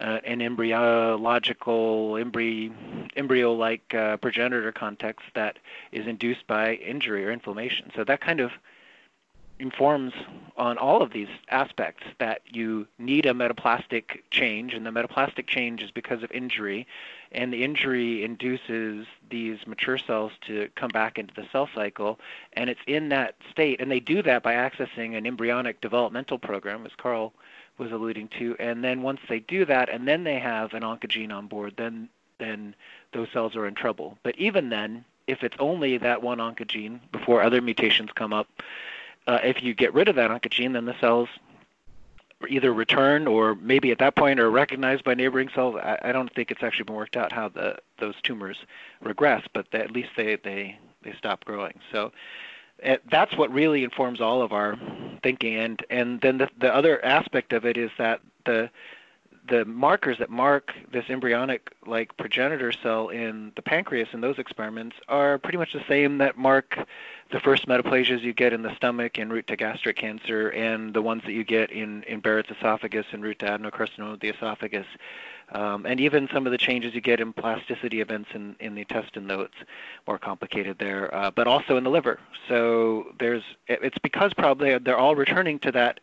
uh, 0.00 0.18
an 0.24 0.42
embryological 0.42 2.12
embry, 2.12 2.72
embryo-like 3.16 3.94
uh, 3.94 4.16
progenitor 4.18 4.72
context 4.72 5.24
that 5.34 5.58
is 5.92 6.06
induced 6.06 6.46
by 6.46 6.74
injury 6.74 7.24
or 7.24 7.30
inflammation. 7.30 7.90
So 7.94 8.04
that 8.04 8.20
kind 8.20 8.40
of 8.40 8.50
informs 9.58 10.12
on 10.56 10.78
all 10.78 11.02
of 11.02 11.12
these 11.12 11.28
aspects 11.48 12.04
that 12.18 12.42
you 12.50 12.86
need 12.98 13.26
a 13.26 13.32
metaplastic 13.32 14.20
change, 14.30 14.74
and 14.74 14.84
the 14.84 14.90
metaplastic 14.90 15.46
change 15.46 15.82
is 15.82 15.90
because 15.90 16.22
of 16.22 16.30
injury, 16.32 16.86
and 17.32 17.52
the 17.52 17.64
injury 17.64 18.24
induces 18.24 19.06
these 19.30 19.58
mature 19.66 19.98
cells 19.98 20.32
to 20.46 20.68
come 20.76 20.90
back 20.90 21.18
into 21.18 21.34
the 21.34 21.46
cell 21.50 21.68
cycle, 21.74 22.18
and 22.52 22.70
it's 22.70 22.80
in 22.86 23.08
that 23.08 23.34
state, 23.50 23.80
and 23.80 23.90
they 23.90 24.00
do 24.00 24.22
that 24.22 24.42
by 24.42 24.54
accessing 24.54 25.16
an 25.16 25.26
embryonic 25.26 25.80
developmental 25.80 26.38
program, 26.38 26.84
as 26.86 26.92
Carl 26.96 27.32
was 27.78 27.90
alluding 27.90 28.28
to, 28.28 28.56
and 28.60 28.84
then 28.84 29.02
once 29.02 29.20
they 29.28 29.40
do 29.40 29.64
that, 29.64 29.88
and 29.88 30.06
then 30.06 30.24
they 30.24 30.38
have 30.38 30.74
an 30.74 30.82
oncogene 30.82 31.32
on 31.32 31.46
board, 31.46 31.74
then 31.76 32.08
then 32.38 32.74
those 33.12 33.28
cells 33.32 33.54
are 33.54 33.66
in 33.66 33.74
trouble. 33.74 34.18
But 34.24 34.36
even 34.36 34.68
then, 34.68 35.04
if 35.26 35.42
it's 35.42 35.56
only 35.58 35.98
that 35.98 36.22
one 36.22 36.38
oncogene 36.38 37.00
before 37.12 37.42
other 37.42 37.60
mutations 37.62 38.10
come 38.12 38.32
up, 38.32 38.48
uh, 39.26 39.38
if 39.42 39.62
you 39.62 39.74
get 39.74 39.94
rid 39.94 40.08
of 40.08 40.16
that 40.16 40.30
oncogene, 40.30 40.72
then 40.72 40.84
the 40.84 40.98
cells 41.00 41.28
either 42.48 42.72
return 42.72 43.26
or 43.26 43.54
maybe 43.54 43.90
at 43.90 43.98
that 43.98 44.16
point 44.16 44.38
are 44.38 44.50
recognized 44.50 45.04
by 45.04 45.14
neighboring 45.14 45.48
cells. 45.54 45.76
I, 45.76 45.98
I 46.02 46.12
don't 46.12 46.32
think 46.34 46.50
it's 46.50 46.62
actually 46.62 46.84
been 46.84 46.96
worked 46.96 47.16
out 47.16 47.32
how 47.32 47.48
the 47.48 47.78
those 47.98 48.14
tumors 48.22 48.58
regress, 49.00 49.46
but 49.52 49.66
they, 49.70 49.80
at 49.80 49.90
least 49.90 50.10
they, 50.16 50.36
they, 50.36 50.78
they 51.02 51.14
stop 51.16 51.44
growing. 51.44 51.78
So 51.92 52.12
uh, 52.84 52.96
that's 53.10 53.36
what 53.36 53.52
really 53.52 53.84
informs 53.84 54.20
all 54.20 54.42
of 54.42 54.52
our 54.52 54.76
thinking. 55.22 55.54
And, 55.56 55.84
and 55.90 56.20
then 56.20 56.38
the, 56.38 56.50
the 56.58 56.74
other 56.74 57.02
aspect 57.04 57.52
of 57.52 57.64
it 57.64 57.76
is 57.76 57.90
that 57.98 58.20
the 58.44 58.68
the 59.48 59.64
markers 59.64 60.18
that 60.18 60.30
mark 60.30 60.72
this 60.90 61.04
embryonic 61.08 61.70
like 61.86 62.16
progenitor 62.16 62.72
cell 62.72 63.08
in 63.08 63.52
the 63.56 63.62
pancreas 63.62 64.08
in 64.12 64.20
those 64.20 64.38
experiments 64.38 64.96
are 65.08 65.38
pretty 65.38 65.58
much 65.58 65.72
the 65.72 65.84
same 65.86 66.18
that 66.18 66.38
mark 66.38 66.78
the 67.30 67.40
first 67.40 67.66
metaplasias 67.66 68.22
you 68.22 68.32
get 68.32 68.52
in 68.52 68.62
the 68.62 68.74
stomach 68.76 69.18
en 69.18 69.28
route 69.28 69.46
to 69.46 69.56
gastric 69.56 69.96
cancer 69.96 70.50
and 70.50 70.94
the 70.94 71.02
ones 71.02 71.22
that 71.24 71.32
you 71.32 71.44
get 71.44 71.70
in, 71.70 72.02
in 72.04 72.20
Barrett's 72.20 72.50
esophagus 72.50 73.06
en 73.12 73.22
route 73.22 73.38
to 73.40 73.46
adenocarcinoma 73.46 74.14
of 74.14 74.20
the 74.20 74.28
esophagus. 74.28 74.86
Um, 75.52 75.84
and 75.84 76.00
even 76.00 76.28
some 76.32 76.46
of 76.46 76.52
the 76.52 76.58
changes 76.58 76.94
you 76.94 77.00
get 77.00 77.20
in 77.20 77.32
plasticity 77.32 78.00
events 78.00 78.30
in, 78.34 78.56
in 78.60 78.74
the 78.74 78.80
intestine, 78.80 79.26
though 79.26 79.42
it's 79.42 79.54
more 80.06 80.18
complicated 80.18 80.78
there, 80.78 81.14
uh, 81.14 81.30
but 81.30 81.46
also 81.46 81.76
in 81.76 81.84
the 81.84 81.90
liver. 81.90 82.18
So 82.48 83.12
there's 83.18 83.42
it's 83.68 83.98
because 83.98 84.32
probably 84.32 84.78
they're 84.78 84.96
all 84.96 85.14
returning 85.14 85.58
to 85.60 85.72
that 85.72 86.00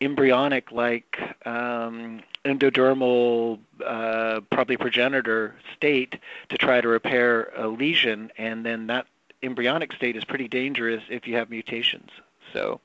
embryonic 0.00 0.72
like 0.72 1.18
um, 1.46 2.22
endodermal 2.44 3.58
uh, 3.84 4.40
probably 4.50 4.76
progenitor 4.76 5.54
state 5.74 6.16
to 6.48 6.58
try 6.58 6.80
to 6.80 6.88
repair 6.88 7.50
a 7.56 7.66
lesion 7.66 8.30
and 8.36 8.64
then 8.64 8.86
that 8.88 9.06
embryonic 9.42 9.92
state 9.92 10.16
is 10.16 10.24
pretty 10.24 10.48
dangerous 10.48 11.02
if 11.08 11.26
you 11.26 11.36
have 11.36 11.50
mutations. 11.50 12.10
So 12.52 12.80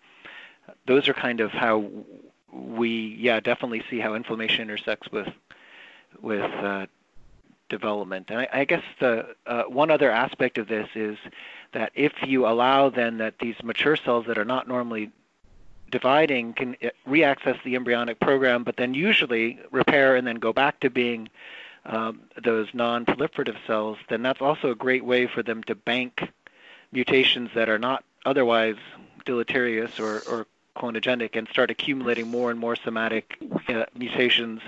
those 0.86 1.08
are 1.08 1.14
kind 1.14 1.42
of 1.42 1.52
how 1.52 1.90
we 2.52 3.16
yeah 3.20 3.40
definitely 3.40 3.84
see 3.90 4.00
how 4.00 4.14
inflammation 4.14 4.62
intersects 4.62 5.12
with 5.12 5.30
with 6.22 6.52
uh, 6.52 6.86
development. 7.70 8.30
And 8.30 8.40
I, 8.40 8.48
I 8.52 8.66
guess 8.66 8.84
the 9.00 9.36
uh, 9.46 9.64
one 9.64 9.92
other 9.92 10.12
aspect 10.12 10.58
of 10.58 10.68
this 10.68 10.90
is 10.96 11.18
that 11.74 11.92
if 11.96 12.14
you 12.24 12.46
allow 12.46 12.90
then 12.90 13.18
that 13.20 13.40
these 13.40 13.56
mature 13.64 13.96
cells 13.96 14.26
that 14.28 14.38
are 14.38 14.46
not 14.46 14.68
normally 14.68 15.12
dividing 15.92 16.54
can 16.54 16.76
uh, 16.84 16.90
reaccess 17.08 17.62
the 17.64 17.76
embryonic 17.76 18.20
program, 18.20 18.64
but 18.64 18.78
then 18.78 18.94
usually 18.94 19.60
repair 19.72 20.16
and 20.16 20.26
then 20.26 20.38
go 20.38 20.54
back 20.54 20.80
to 20.80 20.90
being 20.90 21.30
um, 21.86 22.22
those 22.44 22.68
non-proliferative 22.74 23.58
cells, 23.66 23.98
then 24.10 24.22
that's 24.22 24.42
also 24.42 24.72
a 24.72 24.76
great 24.76 25.04
way 25.04 25.28
for 25.28 25.44
them 25.44 25.64
to 25.64 25.76
bank 25.76 26.32
mutations 26.92 27.50
that 27.56 27.70
are 27.70 27.80
not 27.80 28.04
otherwise 28.26 28.76
deleterious 29.26 30.00
or, 30.00 30.22
or 30.30 30.48
clonogenic 30.76 31.36
and 31.36 31.48
start 31.50 31.70
accumulating 31.70 32.28
more 32.28 32.50
and 32.50 32.60
more 32.60 32.76
somatic 32.76 33.38
uh, 33.68 33.86
mutations 33.96 34.62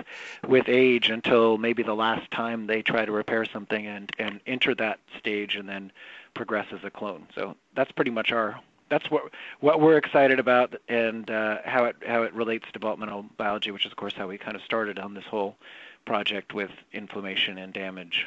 with 0.46 0.68
age 0.68 1.08
until 1.08 1.56
maybe 1.56 1.82
the 1.82 1.94
last 1.94 2.30
time 2.30 2.66
they 2.66 2.82
try 2.82 3.04
to 3.04 3.12
repair 3.12 3.44
something 3.44 3.86
and, 3.86 4.12
and 4.18 4.40
enter 4.46 4.74
that 4.74 4.98
stage 5.18 5.56
and 5.56 5.68
then 5.68 5.90
progress 6.34 6.66
as 6.72 6.84
a 6.84 6.90
clone. 6.90 7.26
So 7.34 7.56
that's 7.74 7.92
pretty 7.92 8.10
much 8.10 8.32
our 8.32 8.60
that's 8.94 9.10
what 9.10 9.24
what 9.58 9.80
we're 9.80 9.96
excited 9.96 10.38
about, 10.38 10.76
and 10.88 11.28
uh, 11.28 11.58
how 11.64 11.84
it 11.86 11.96
how 12.06 12.22
it 12.22 12.32
relates 12.32 12.64
to 12.66 12.72
developmental 12.72 13.24
biology, 13.36 13.72
which 13.72 13.84
is 13.84 13.90
of 13.90 13.96
course 13.96 14.14
how 14.14 14.28
we 14.28 14.38
kind 14.38 14.56
of 14.56 14.62
started 14.62 15.00
on 15.00 15.14
this 15.14 15.24
whole 15.24 15.56
project 16.04 16.54
with 16.54 16.70
inflammation 16.92 17.58
and 17.58 17.72
damage. 17.72 18.26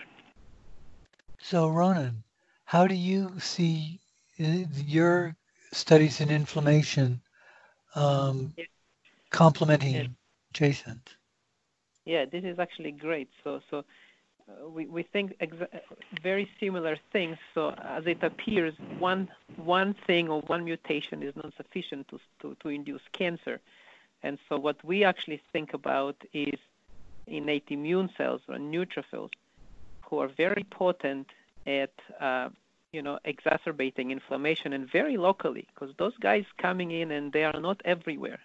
So 1.39 1.69
Ronan, 1.69 2.24
how 2.65 2.86
do 2.86 2.95
you 2.95 3.31
see 3.39 4.01
uh, 4.41 4.67
your 4.86 5.38
studies 5.71 6.19
in 6.19 6.29
inflammation 6.29 7.21
um, 7.95 8.53
complementing 9.29 9.95
Yeah. 9.95 10.07
Jason? 10.51 11.01
Yeah, 12.03 12.25
this 12.25 12.43
is 12.43 12.59
actually 12.59 12.91
great. 12.91 13.29
So, 13.43 13.62
so 13.69 13.86
we 14.70 14.86
we 14.86 15.04
think 15.04 15.36
uh, 15.42 15.66
very 16.22 16.50
similar 16.60 16.98
things. 17.12 17.38
So, 17.54 17.72
as 17.72 18.06
it 18.06 18.24
appears, 18.24 18.74
one 19.00 19.30
one 19.58 19.96
thing 20.06 20.30
or 20.30 20.42
one 20.42 20.63
mutation 20.63 21.24
is 21.24 21.36
not 21.36 21.54
sufficient 21.58 22.08
to 22.10 22.20
to, 22.42 22.56
to 22.62 22.70
induce 22.70 23.01
cancer, 23.12 23.60
and 24.24 24.38
so 24.48 24.58
what 24.58 24.84
we 24.84 25.04
actually 25.04 25.42
think 25.51 25.74
about 25.74 26.16
is 26.34 26.60
innate 27.27 27.66
immune 27.70 28.10
cells 28.18 28.42
or 28.48 28.56
neutrophils, 28.56 29.32
who 30.10 30.20
are 30.20 30.30
very 30.30 30.66
potent 30.70 31.27
at 31.66 31.94
uh, 32.20 32.50
you 32.94 33.01
know 33.01 33.20
exacerbating 33.25 34.12
inflammation 34.12 34.74
and 34.74 34.89
very 34.89 35.18
locally, 35.18 35.68
because 35.74 35.94
those 35.98 36.18
guys 36.20 36.46
coming 36.58 36.92
in 36.92 37.12
and 37.12 37.34
they 37.34 37.44
are 37.44 37.60
not 37.60 37.82
everywhere. 37.86 38.39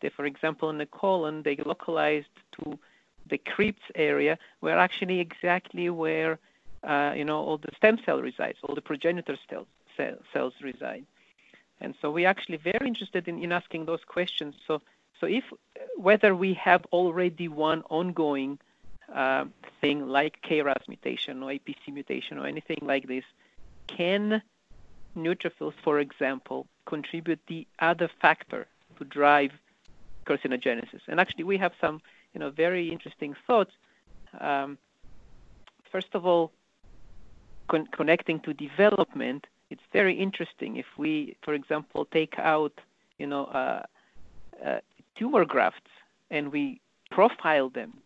They, 0.00 0.08
for 0.08 0.24
example, 0.24 0.68
in 0.70 0.78
the 0.78 0.86
colon, 0.86 1.42
they 1.44 1.56
localized 1.64 2.26
to 2.60 2.78
the 3.32 3.38
crypts 3.54 3.88
area, 4.10 4.34
where 4.64 4.78
actually 4.86 5.18
exactly 5.28 5.86
where 6.04 6.32
uh, 6.90 7.12
you 7.18 7.24
know 7.28 7.40
all 7.46 7.58
the 7.66 7.72
stem 7.78 7.96
cell 8.04 8.20
resides, 8.30 8.58
all 8.62 8.74
the 8.80 8.86
progenitor 8.90 9.36
cells 9.48 9.70
cell, 9.96 10.16
cells 10.32 10.54
reside. 10.70 11.04
And 11.82 11.94
so 12.00 12.04
we're 12.14 12.32
actually 12.34 12.60
very 12.72 12.86
interested 12.92 13.22
in, 13.30 13.36
in 13.44 13.50
asking 13.60 13.82
those 13.86 14.04
questions. 14.16 14.54
So 14.66 14.74
so 15.18 15.24
if 15.26 15.44
whether 16.08 16.30
we 16.44 16.52
have 16.54 16.82
already 16.98 17.48
one 17.70 17.82
ongoing 18.00 18.58
uh, 19.22 19.44
thing 19.80 19.98
like 20.18 20.34
KRAS 20.48 20.84
mutation 20.88 21.42
or 21.42 21.50
APC 21.58 21.84
mutation 21.98 22.34
or 22.38 22.46
anything 22.54 22.80
like 22.82 23.06
this, 23.14 23.24
can 23.86 24.42
neutrophils, 25.16 25.74
for 25.86 25.96
example, 26.06 26.66
contribute 26.86 27.40
the 27.46 27.66
other 27.78 28.08
factor 28.20 28.66
to 28.98 29.04
drive 29.04 29.52
carcinogenesis? 30.26 31.02
And 31.08 31.20
actually, 31.20 31.44
we 31.44 31.58
have 31.58 31.72
some, 31.80 32.00
you 32.32 32.40
know, 32.40 32.50
very 32.50 32.90
interesting 32.90 33.34
thoughts. 33.46 33.72
Um, 34.40 34.78
first 35.90 36.14
of 36.14 36.26
all, 36.26 36.52
con- 37.68 37.88
connecting 37.92 38.40
to 38.40 38.54
development, 38.54 39.46
it's 39.70 39.82
very 39.92 40.14
interesting 40.14 40.76
if 40.76 40.86
we, 40.96 41.36
for 41.42 41.54
example, 41.54 42.06
take 42.06 42.38
out, 42.38 42.72
you 43.18 43.26
know, 43.26 43.44
uh, 43.46 43.82
uh, 44.64 44.80
tumor 45.16 45.44
grafts 45.44 45.90
and 46.30 46.50
we 46.50 46.80
profile 47.10 47.68
them, 47.68 47.98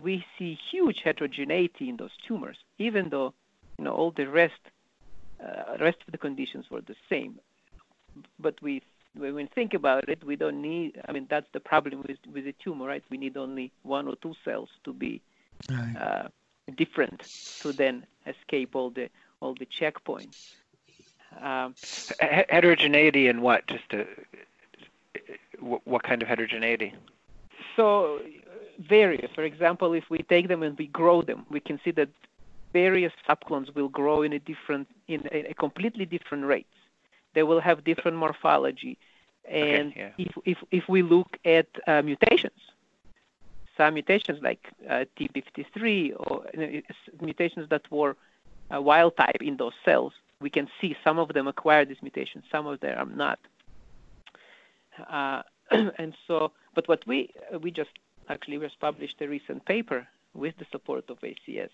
we 0.00 0.24
see 0.38 0.58
huge 0.70 1.00
heterogeneity 1.02 1.88
in 1.88 1.96
those 1.96 2.16
tumors, 2.26 2.58
even 2.78 3.08
though, 3.10 3.32
you 3.78 3.84
know, 3.84 3.92
all 3.92 4.10
the 4.10 4.28
rest, 4.28 4.60
uh, 5.42 5.76
rest 5.80 5.98
of 6.06 6.12
the 6.12 6.18
conditions 6.18 6.66
were 6.70 6.80
the 6.80 6.96
same. 7.08 7.38
But 8.38 8.60
we 8.62 8.82
when 9.16 9.34
we 9.34 9.46
think 9.46 9.74
about 9.74 10.08
it, 10.08 10.22
we 10.24 10.36
don't 10.36 10.60
need. 10.62 11.00
I 11.08 11.12
mean, 11.12 11.26
that's 11.28 11.46
the 11.52 11.60
problem 11.60 12.02
with 12.06 12.18
with 12.32 12.44
the 12.44 12.52
tumor, 12.52 12.86
right? 12.86 13.04
We 13.10 13.16
need 13.18 13.36
only 13.36 13.72
one 13.82 14.08
or 14.08 14.16
two 14.16 14.34
cells 14.44 14.70
to 14.84 14.92
be 14.92 15.22
Right. 15.70 15.96
uh, 15.96 16.28
different 16.76 17.20
to 17.60 17.72
then 17.72 18.06
escape 18.26 18.74
all 18.74 18.90
the 18.90 19.08
all 19.40 19.54
the 19.54 19.66
checkpoints. 19.66 20.54
Um, 21.40 21.74
heterogeneity 22.20 23.28
in 23.28 23.40
what? 23.42 23.66
Just 23.66 23.88
to, 23.90 24.06
what, 25.60 25.86
what 25.86 26.02
kind 26.02 26.22
of 26.22 26.28
heterogeneity? 26.28 26.94
so 27.76 28.20
various. 28.78 29.30
For 29.34 29.44
example, 29.44 29.92
if 29.94 30.04
we 30.10 30.18
take 30.18 30.48
them 30.48 30.62
and 30.62 30.76
we 30.78 30.86
grow 30.88 31.22
them, 31.22 31.46
we 31.50 31.60
can 31.60 31.80
see 31.84 31.90
that 31.92 32.08
various 32.72 33.12
subclones 33.28 33.74
will 33.74 33.88
grow 33.88 34.22
in 34.22 34.32
a 34.32 34.38
different, 34.38 34.88
in 35.08 35.26
a, 35.32 35.50
a 35.50 35.54
completely 35.54 36.04
different 36.04 36.44
rates. 36.44 36.68
They 37.34 37.42
will 37.42 37.60
have 37.60 37.84
different 37.84 38.16
morphology, 38.16 38.98
and 39.48 39.92
yeah. 39.96 40.10
if 40.18 40.32
if 40.44 40.58
if 40.70 40.88
we 40.88 41.02
look 41.02 41.36
at 41.44 41.66
uh, 41.86 42.02
mutations, 42.02 42.60
some 43.76 43.94
mutations 43.94 44.42
like 44.42 44.68
uh, 44.88 45.04
T53 45.18 46.14
or 46.18 46.46
you 46.54 46.60
know, 46.60 46.80
mutations 47.20 47.68
that 47.70 47.90
were 47.90 48.16
uh, 48.74 48.80
wild 48.80 49.16
type 49.16 49.40
in 49.40 49.56
those 49.56 49.74
cells, 49.84 50.12
we 50.40 50.50
can 50.50 50.68
see 50.80 50.96
some 51.04 51.18
of 51.18 51.28
them 51.34 51.46
acquire 51.48 51.84
this 51.84 51.98
mutation, 52.02 52.42
some 52.50 52.66
of 52.66 52.80
them 52.80 52.96
are 52.98 53.16
not. 53.16 53.38
Uh, 55.08 55.42
and 55.98 56.14
so, 56.26 56.52
but 56.74 56.86
what 56.88 57.06
we 57.06 57.30
we 57.60 57.70
just 57.70 57.90
actually 58.28 58.58
just 58.58 58.78
published 58.80 59.16
a 59.20 59.28
recent 59.28 59.64
paper 59.66 60.06
with 60.34 60.56
the 60.58 60.66
support 60.70 61.08
of 61.10 61.18
ACS, 61.20 61.70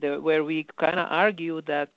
the, 0.00 0.20
where 0.20 0.44
we 0.44 0.66
kind 0.78 0.98
of 0.98 1.06
argue 1.10 1.60
that 1.62 1.90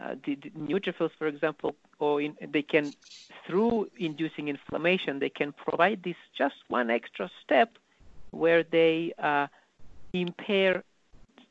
uh, 0.00 0.14
the, 0.24 0.34
the 0.36 0.50
neutrophils, 0.50 1.10
for 1.18 1.26
example, 1.26 1.74
or 1.98 2.20
in, 2.20 2.36
they 2.52 2.62
can, 2.62 2.92
through 3.46 3.88
inducing 3.98 4.48
inflammation, 4.48 5.18
they 5.18 5.30
can 5.30 5.52
provide 5.52 6.02
this 6.02 6.16
just 6.36 6.56
one 6.68 6.90
extra 6.90 7.30
step 7.42 7.78
where 8.30 8.62
they 8.62 9.12
uh, 9.18 9.46
impair 10.12 10.82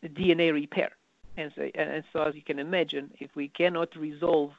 DNA 0.03 0.53
repair. 0.53 0.91
And 1.37 1.51
so, 1.55 1.63
and 1.75 2.03
so, 2.13 2.23
as 2.23 2.35
you 2.35 2.41
can 2.41 2.59
imagine, 2.59 3.11
if 3.19 3.35
we 3.35 3.49
cannot 3.49 3.95
resolve 3.95 4.51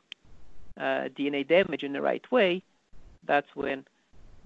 uh, 0.79 1.09
DNA 1.17 1.47
damage 1.47 1.83
in 1.83 1.93
the 1.93 2.03
right 2.03 2.31
way, 2.31 2.63
that's 3.27 3.49
when 3.55 3.87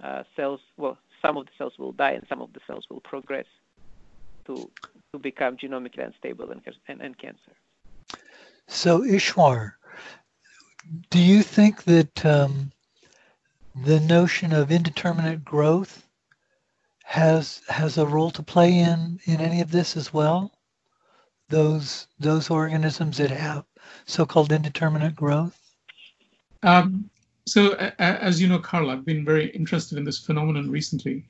uh, 0.01 0.23
cells, 0.35 0.61
well, 0.77 0.97
some 1.21 1.37
of 1.37 1.45
the 1.45 1.51
cells 1.57 1.73
will 1.77 1.91
die 1.91 2.11
and 2.11 2.25
some 2.29 2.41
of 2.41 2.53
the 2.53 2.59
cells 2.67 2.85
will 2.89 3.01
progress 3.01 3.45
to 4.45 4.69
to 5.11 5.19
become 5.19 5.57
genomically 5.57 6.05
unstable 6.05 6.51
and, 6.51 6.61
and, 6.87 7.01
and 7.01 7.17
cancer. 7.17 7.51
So 8.71 9.01
Ishwar, 9.01 9.73
do 11.09 11.19
you 11.19 11.43
think 11.43 11.83
that 11.83 12.25
um, 12.25 12.71
the 13.83 13.99
notion 13.99 14.53
of 14.53 14.71
indeterminate 14.71 15.43
growth 15.43 16.07
has 17.03 17.61
has 17.67 17.97
a 17.97 18.05
role 18.05 18.31
to 18.31 18.41
play 18.41 18.79
in 18.79 19.19
in 19.25 19.41
any 19.41 19.59
of 19.59 19.71
this 19.71 19.97
as 19.97 20.13
well? 20.13 20.53
Those 21.49 22.07
those 22.17 22.49
organisms 22.49 23.17
that 23.17 23.29
have 23.29 23.65
so-called 24.05 24.53
indeterminate 24.53 25.15
growth. 25.17 25.59
Um, 26.63 27.09
so, 27.45 27.73
a- 27.73 27.93
a- 27.99 28.23
as 28.23 28.41
you 28.41 28.47
know, 28.47 28.59
Carl, 28.59 28.89
I've 28.89 29.05
been 29.05 29.25
very 29.25 29.47
interested 29.49 29.97
in 29.97 30.05
this 30.05 30.19
phenomenon 30.19 30.69
recently. 30.71 31.25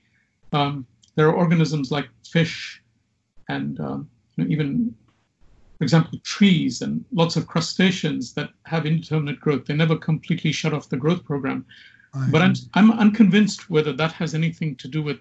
Um, 0.54 0.86
there 1.16 1.28
are 1.28 1.34
organisms 1.34 1.90
like 1.90 2.08
fish 2.24 2.84
and 3.50 3.80
um, 3.80 4.10
even, 4.38 4.96
for 5.82 5.86
example, 5.86 6.20
trees 6.24 6.84
and 6.84 7.04
lots 7.12 7.36
of 7.38 7.48
crustaceans 7.48 8.36
that 8.36 8.52
have 8.68 8.86
indeterminate 8.86 9.40
growth. 9.40 9.66
They 9.66 9.74
never 9.74 9.98
completely 9.98 10.52
shut 10.52 10.76
off 10.76 10.90
the 10.90 10.96
growth 10.96 11.26
program. 11.26 11.66
But 12.30 12.44
I'm, 12.44 12.54
I'm 12.76 12.92
unconvinced 12.92 13.68
whether 13.68 13.92
that 13.94 14.12
has 14.12 14.36
anything 14.36 14.76
to 14.76 14.88
do 14.88 15.02
with 15.02 15.18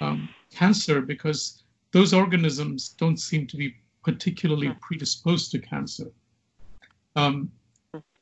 um, 0.00 0.28
cancer 0.54 1.00
because 1.00 1.64
those 1.90 2.14
organisms 2.14 2.90
don't 2.90 3.16
seem 3.16 3.48
to 3.48 3.56
be 3.56 3.74
particularly 4.04 4.72
predisposed 4.80 5.50
to 5.50 5.58
cancer. 5.58 6.12
Um, 7.16 7.50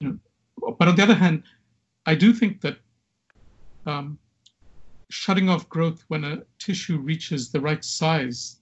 you 0.01 0.19
know, 0.63 0.75
but 0.79 0.89
on 0.89 0.97
the 0.97 1.03
other 1.03 1.15
hand, 1.15 1.43
I 2.07 2.15
do 2.15 2.33
think 2.33 2.63
that 2.63 2.79
um, 3.85 4.19
shutting 5.11 5.51
off 5.51 5.69
growth 5.69 6.07
when 6.09 6.25
a 6.25 6.43
tissue 6.59 6.97
reaches 6.97 7.53
the 7.53 7.61
right 7.61 7.85
size 7.85 8.61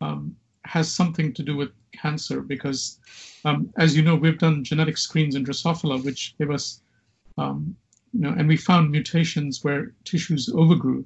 um, 0.00 0.36
has 0.64 0.92
something 0.92 1.32
to 1.34 1.42
do 1.42 1.56
with 1.56 1.70
cancer 1.92 2.40
because, 2.40 2.98
um, 3.44 3.72
as 3.76 3.96
you 3.96 4.02
know, 4.02 4.16
we've 4.16 4.38
done 4.38 4.64
genetic 4.64 4.96
screens 4.96 5.34
in 5.34 5.44
Drosophila, 5.44 6.02
which 6.04 6.34
give 6.38 6.50
us, 6.50 6.80
um, 7.38 7.76
you 8.12 8.20
know, 8.20 8.30
and 8.30 8.48
we 8.48 8.56
found 8.56 8.90
mutations 8.90 9.62
where 9.62 9.92
tissues 10.04 10.48
overgrew. 10.48 11.04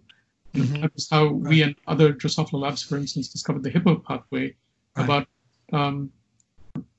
Mhm. 0.55 0.81
That 0.81 0.94
was 0.94 1.09
how 1.11 1.29
we 1.29 1.62
and 1.62 1.75
other 1.87 2.12
Drosophila 2.12 2.61
labs, 2.61 2.83
for 2.83 2.97
instance, 2.97 3.29
discovered 3.29 3.62
the 3.62 3.71
Hippo 3.71 3.97
pathway 3.97 4.55
Right. 4.97 5.05
about 5.05 5.29
um, 5.73 6.11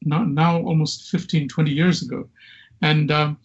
now, 0.03 0.23
now 0.23 0.61
almost 0.61 1.09
15, 1.09 1.47
20 1.47 1.71
years 1.71 2.01
ago. 2.03 2.29
And 2.81 3.11
um, 3.11 3.39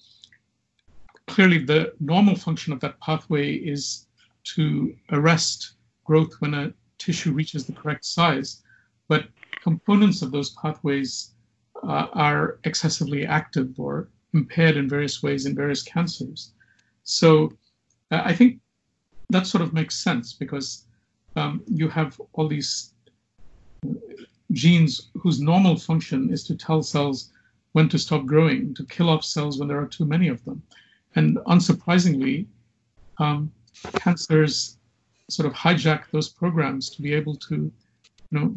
clearly, 1.26 1.58
the 1.58 1.94
normal 2.00 2.36
function 2.36 2.72
of 2.72 2.80
that 2.80 3.00
pathway 3.00 3.54
is 3.54 4.06
to 4.54 4.94
arrest 5.10 5.72
growth 6.04 6.34
when 6.40 6.54
a 6.54 6.72
tissue 6.98 7.32
reaches 7.32 7.64
the 7.66 7.72
correct 7.72 8.04
size. 8.04 8.62
But 9.08 9.28
components 9.62 10.22
of 10.22 10.30
those 10.32 10.50
pathways 10.50 11.32
uh, 11.82 12.06
are 12.12 12.58
excessively 12.64 13.26
active 13.26 13.78
or 13.78 14.08
impaired 14.32 14.76
in 14.76 14.88
various 14.88 15.22
ways 15.22 15.46
in 15.46 15.54
various 15.54 15.82
cancers. 15.82 16.52
So 17.04 17.52
uh, 18.10 18.22
I 18.24 18.34
think 18.34 18.60
that 19.30 19.46
sort 19.46 19.62
of 19.62 19.72
makes 19.72 19.98
sense 19.98 20.32
because 20.32 20.86
um, 21.36 21.62
you 21.66 21.88
have 21.88 22.20
all 22.32 22.48
these 22.48 22.94
genes 24.52 25.10
whose 25.14 25.40
normal 25.40 25.76
function 25.76 26.30
is 26.30 26.44
to 26.44 26.56
tell 26.56 26.82
cells 26.82 27.30
when 27.72 27.88
to 27.88 27.98
stop 27.98 28.24
growing, 28.24 28.74
to 28.74 28.84
kill 28.86 29.08
off 29.10 29.24
cells 29.24 29.58
when 29.58 29.68
there 29.68 29.80
are 29.80 29.86
too 29.86 30.04
many 30.04 30.28
of 30.28 30.44
them. 30.44 30.62
And 31.16 31.38
unsurprisingly, 31.46 32.46
um, 33.18 33.52
cancers 33.94 34.78
sort 35.28 35.46
of 35.46 35.54
hijack 35.54 36.04
those 36.12 36.28
programs 36.28 36.90
to 36.90 37.02
be 37.02 37.12
able 37.12 37.36
to, 37.36 37.54
you 37.54 37.72
know, 38.30 38.54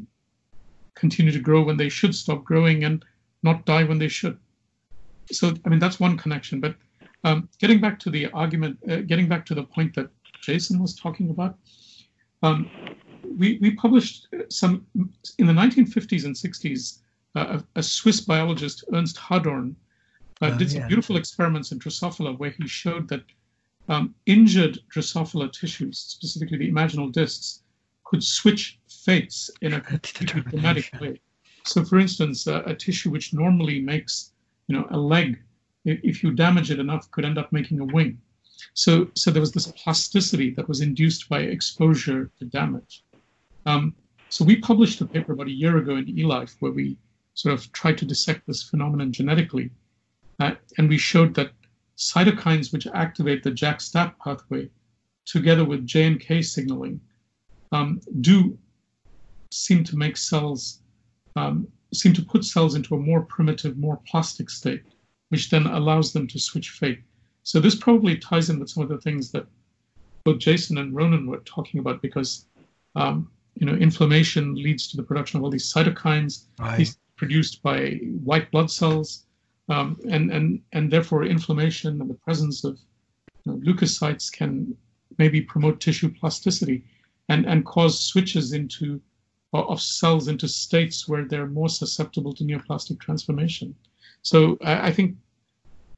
continue 0.98 1.32
to 1.32 1.40
grow 1.40 1.64
when 1.64 1.78
they 1.78 1.90
should 1.90 2.14
stop 2.16 2.44
growing 2.44 2.84
and 2.84 3.06
not 3.44 3.66
die 3.66 3.84
when 3.84 4.00
they 4.00 4.08
should. 4.08 4.38
So, 5.32 5.54
I 5.66 5.70
mean, 5.70 5.80
that's 5.80 6.00
one 6.00 6.18
connection. 6.18 6.60
But 6.60 6.76
um, 7.24 7.50
getting 7.60 7.80
back 7.80 8.00
to 8.00 8.10
the 8.10 8.28
argument, 8.32 8.80
uh, 8.90 8.98
getting 8.98 9.28
back 9.28 9.46
to 9.48 9.56
the 9.56 9.64
point 9.64 9.96
that 9.96 10.10
Jason 10.42 10.80
was 10.80 10.96
talking 10.96 11.30
about, 11.30 11.58
um, 12.44 12.70
we, 13.38 13.58
we 13.62 13.72
published 13.72 14.28
some 14.50 14.86
in 15.38 15.48
the 15.48 15.54
1950s 15.54 16.26
and 16.26 16.36
60s. 16.36 17.00
Uh, 17.36 17.60
a, 17.60 17.80
a, 17.80 17.84
Swiss 17.84 18.22
biologist, 18.22 18.84
Ernst 18.94 19.18
Hadorn, 19.18 19.76
uh, 20.42 20.52
oh, 20.54 20.58
did 20.58 20.72
some 20.72 20.82
yeah. 20.82 20.88
beautiful 20.88 21.18
experiments 21.18 21.72
in 21.72 21.78
Drosophila 21.78 22.38
where 22.40 22.50
he 22.50 22.68
showed 22.68 23.08
that 23.10 23.22
um, 23.90 24.16
injured 24.26 24.80
Drosophila 24.94 25.52
tissues, 25.52 26.00
specifically 26.00 26.58
the 26.58 26.72
imaginal 26.72 27.12
discs, 27.12 27.62
could 28.10 28.24
switch 28.24 28.80
fates 28.88 29.50
in 29.62 29.74
a 29.74 29.82
dramatic 29.82 30.90
way. 31.00 31.20
So, 31.66 31.84
for 31.84 32.00
instance, 32.00 32.48
uh, 32.48 32.64
a 32.66 32.74
tissue 32.74 33.10
which 33.10 33.34
normally 33.34 33.80
makes, 33.82 34.32
you 34.68 34.76
know, 34.76 34.88
a 34.92 34.98
leg, 34.98 35.38
if 35.84 36.24
you 36.24 36.32
damage 36.32 36.72
it 36.72 36.80
enough, 36.80 37.12
could 37.12 37.26
end 37.26 37.38
up 37.38 37.52
making 37.52 37.80
a 37.80 37.86
wing. 37.86 38.20
So, 38.74 39.10
so 39.16 39.32
there 39.32 39.42
was 39.42 39.52
this 39.52 39.72
plasticity 39.84 40.50
that 40.52 40.68
was 40.68 40.82
induced 40.82 41.28
by 41.30 41.42
exposure 41.42 42.32
to 42.40 42.46
damage. 42.46 43.04
Um, 43.66 43.94
so 44.30 44.46
we 44.46 44.56
published 44.58 45.02
a 45.02 45.06
paper 45.06 45.34
about 45.34 45.48
a 45.48 45.52
year 45.64 45.78
ago 45.78 45.98
in 45.98 46.06
eLife 46.06 46.56
where 46.60 46.72
we 46.72 46.98
sort 47.34 47.54
of 47.54 47.72
tried 47.72 47.98
to 48.00 48.06
dissect 48.06 48.48
this 48.48 48.64
phenomenon 48.64 49.12
genetically, 49.12 49.70
uh, 50.40 50.52
and 50.78 50.90
we 50.90 50.98
showed 50.98 51.34
that 51.36 51.52
cytokines 51.98 52.72
which 52.72 52.88
activate 52.88 53.44
the 53.44 53.52
JAK-STAT 53.52 54.18
pathway, 54.20 54.70
together 55.26 55.66
with 55.66 55.86
J 55.86 56.06
and 56.06 56.20
K 56.20 56.42
signaling, 56.42 57.02
um, 57.72 58.02
do 58.22 58.58
seem 59.52 59.84
to 59.84 59.96
make 59.96 60.18
cells 60.18 60.82
um, 61.36 61.68
seem 61.94 62.14
to 62.14 62.22
put 62.22 62.44
cells 62.44 62.76
into 62.76 62.96
a 62.96 63.00
more 63.00 63.22
primitive, 63.22 63.78
more 63.78 64.00
plastic 64.08 64.50
state, 64.50 64.84
which 65.30 65.50
then 65.50 65.68
allows 65.68 66.12
them 66.12 66.28
to 66.28 66.40
switch 66.40 66.72
fate. 66.72 67.00
So 67.44 67.60
this 67.60 67.76
probably 67.76 68.18
ties 68.18 68.50
in 68.50 68.60
with 68.60 68.70
some 68.70 68.84
of 68.84 68.90
the 68.90 69.00
things 69.00 69.32
that 69.32 69.46
both 70.24 70.40
Jason 70.40 70.78
and 70.78 70.94
Ronan 70.94 71.28
were 71.28 71.40
talking 71.40 71.80
about, 71.80 72.02
because 72.02 72.46
um, 72.96 73.32
you 73.56 73.66
know 73.66 73.74
inflammation 73.74 74.56
leads 74.56 74.88
to 74.90 74.98
the 74.98 75.04
production 75.04 75.38
of 75.38 75.44
all 75.44 75.50
these 75.50 75.72
cytokines, 75.72 76.46
right. 76.60 76.78
these 76.78 76.98
produced 77.16 77.64
by 77.64 78.00
white 78.24 78.52
blood 78.52 78.70
cells, 78.70 79.26
um, 79.70 79.98
and 80.10 80.32
and 80.32 80.62
and 80.74 80.92
therefore 80.92 81.24
inflammation 81.24 82.02
and 82.02 82.10
the 82.10 82.16
presence 82.16 82.64
of 82.64 82.78
you 83.46 83.54
know, 83.54 83.58
leukocytes 83.60 84.32
can 84.32 84.76
maybe 85.18 85.40
promote 85.42 85.80
tissue 85.80 86.10
plasticity 86.10 86.84
and 87.30 87.46
and 87.46 87.66
cause 87.66 88.00
switches 88.06 88.54
into 88.54 89.02
of 89.54 89.82
cells 89.82 90.28
into 90.28 90.48
states 90.48 91.08
where 91.08 91.26
they're 91.26 91.48
more 91.48 91.70
susceptible 91.70 92.34
to 92.34 92.44
neoplastic 92.44 93.00
transformation. 93.00 93.74
So 94.22 94.58
I, 94.62 94.92
think 94.92 95.16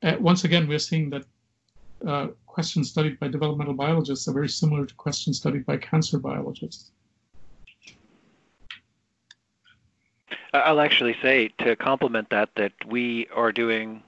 uh, 0.04 0.16
once 0.20 0.44
again 0.44 0.68
we're 0.68 0.80
seeing 0.80 1.10
that 1.10 1.26
uh, 2.08 2.28
questions 2.46 2.90
studied 2.90 3.20
by 3.20 3.28
developmental 3.28 3.74
biologists 3.74 4.28
are 4.28 4.34
very 4.34 4.50
similar 4.50 4.86
to 4.86 4.94
questions 4.96 5.38
studied 5.38 5.66
by 5.66 5.78
cancer 5.78 6.20
biologists. 6.20 6.92
I'll 10.54 10.80
actually 10.80 11.16
say 11.22 11.50
to 11.60 11.76
complement 11.76 12.30
that 12.30 12.50
that 12.56 12.74
we 12.88 13.28
are 13.36 13.52
doing 13.52 14.04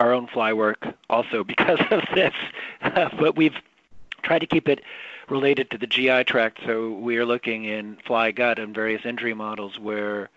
our 0.00 0.12
own 0.12 0.26
fly 0.26 0.52
work 0.52 0.86
also 1.08 1.44
because 1.44 1.78
of 1.90 2.02
this, 2.14 2.34
but 2.82 3.36
we've 3.36 3.56
tried 4.22 4.40
to 4.40 4.46
keep 4.46 4.68
it 4.68 4.82
related 5.30 5.70
to 5.70 5.78
the 5.78 5.86
GI 5.86 6.24
tract. 6.24 6.58
So 6.66 6.90
we 6.90 7.16
are 7.16 7.24
looking 7.24 7.64
in 7.64 7.96
fly 8.04 8.32
gut 8.32 8.58
and 8.58 8.74
various 8.74 9.06
injury 9.06 9.34
models 9.34 9.78
where 9.78 10.28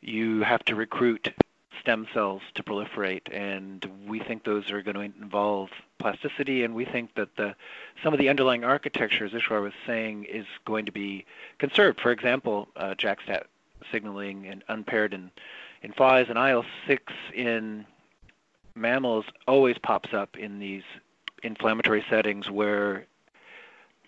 you 0.00 0.40
have 0.42 0.64
to 0.64 0.74
recruit 0.74 1.32
stem 1.80 2.06
cells 2.12 2.42
to 2.54 2.62
proliferate, 2.62 3.32
and 3.32 3.86
we 4.06 4.18
think 4.18 4.44
those 4.44 4.70
are 4.70 4.82
going 4.82 4.94
to 4.96 5.22
involve 5.22 5.70
plasticity, 5.98 6.62
and 6.64 6.74
we 6.74 6.84
think 6.84 7.14
that 7.14 7.34
the 7.36 7.54
some 8.02 8.12
of 8.12 8.18
the 8.18 8.28
underlying 8.28 8.64
architecture, 8.64 9.24
as 9.24 9.32
Ishwar 9.32 9.62
was 9.62 9.72
saying, 9.86 10.24
is 10.24 10.46
going 10.64 10.86
to 10.86 10.92
be 10.92 11.24
conserved. 11.58 12.00
For 12.00 12.12
example, 12.12 12.68
uh, 12.76 12.94
JAK-STAT 12.94 13.46
signaling 13.90 14.46
and 14.46 14.62
unpaired 14.68 15.14
in, 15.14 15.30
in 15.82 15.92
flies, 15.92 16.26
and 16.28 16.38
IL-6 16.38 16.98
in 17.34 17.86
mammals 18.74 19.24
always 19.48 19.76
pops 19.78 20.12
up 20.12 20.36
in 20.36 20.58
these 20.58 20.82
inflammatory 21.42 22.04
settings 22.10 22.50
where 22.50 23.06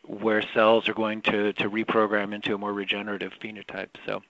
where 0.07 0.43
cells 0.55 0.89
are 0.89 0.95
going 0.95 1.23
to, 1.23 1.53
to 1.55 1.71
reprogram 1.71 2.35
into 2.35 2.55
a 2.55 2.59
more 2.59 2.73
regenerative 2.73 3.33
phenotype. 3.41 3.91
So 4.07 4.23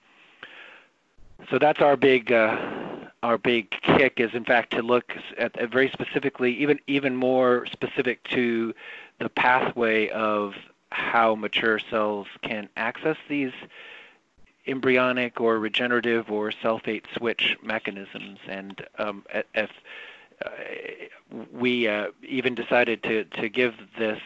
so 1.49 1.59
that's 1.59 1.81
our 1.81 1.97
big 1.97 2.31
uh, 2.31 2.57
our 3.21 3.37
big 3.37 3.71
kick 3.81 4.19
is 4.19 4.33
in 4.33 4.45
fact 4.45 4.71
to 4.71 4.81
look 4.81 5.15
at, 5.37 5.57
at 5.57 5.71
very 5.71 5.89
specifically 5.89 6.53
even 6.57 6.79
even 6.87 7.15
more 7.15 7.65
specific 7.65 8.23
to 8.25 8.73
the 9.19 9.29
pathway 9.29 10.09
of 10.09 10.55
how 10.91 11.35
mature 11.35 11.79
cells 11.79 12.27
can 12.43 12.69
access 12.77 13.17
these 13.27 13.51
embryonic 14.67 15.41
or 15.41 15.59
regenerative 15.59 16.31
or 16.31 16.51
sulfate 16.51 17.03
switch 17.17 17.57
mechanisms. 17.61 18.39
And 18.47 18.85
um, 18.97 19.25
if 19.53 19.71
uh, 20.45 20.49
we 21.51 21.87
uh, 21.87 22.07
even 22.23 22.55
decided 22.55 23.03
to, 23.03 23.25
to 23.25 23.49
give 23.49 23.73
this 23.97 24.21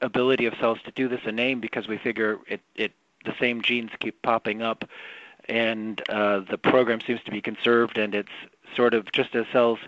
ability 0.00 0.46
of 0.46 0.54
cells 0.60 0.78
to 0.84 0.90
do 0.92 1.08
this 1.08 1.20
a 1.24 1.32
name 1.32 1.60
because 1.60 1.88
we 1.88 1.98
figure 1.98 2.38
it, 2.46 2.60
it 2.74 2.92
the 3.24 3.34
same 3.40 3.62
genes 3.62 3.90
keep 4.00 4.20
popping 4.22 4.62
up 4.62 4.84
and 5.48 6.02
uh, 6.08 6.40
the 6.50 6.58
program 6.58 7.00
seems 7.00 7.22
to 7.24 7.30
be 7.30 7.40
conserved 7.40 7.98
and 7.98 8.14
it's 8.14 8.28
sort 8.74 8.94
of 8.94 9.10
just 9.12 9.34
as 9.34 9.46
cells 9.52 9.78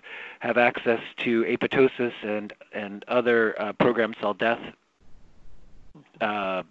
have 0.40 0.56
access 0.56 1.00
to 1.16 1.44
apoptosis 1.44 2.12
and 2.22 2.52
and 2.72 3.04
other 3.08 3.60
uh, 3.60 3.72
programmed 3.74 4.16
cell 4.20 4.34
death 4.34 4.60
uh, 6.20 6.62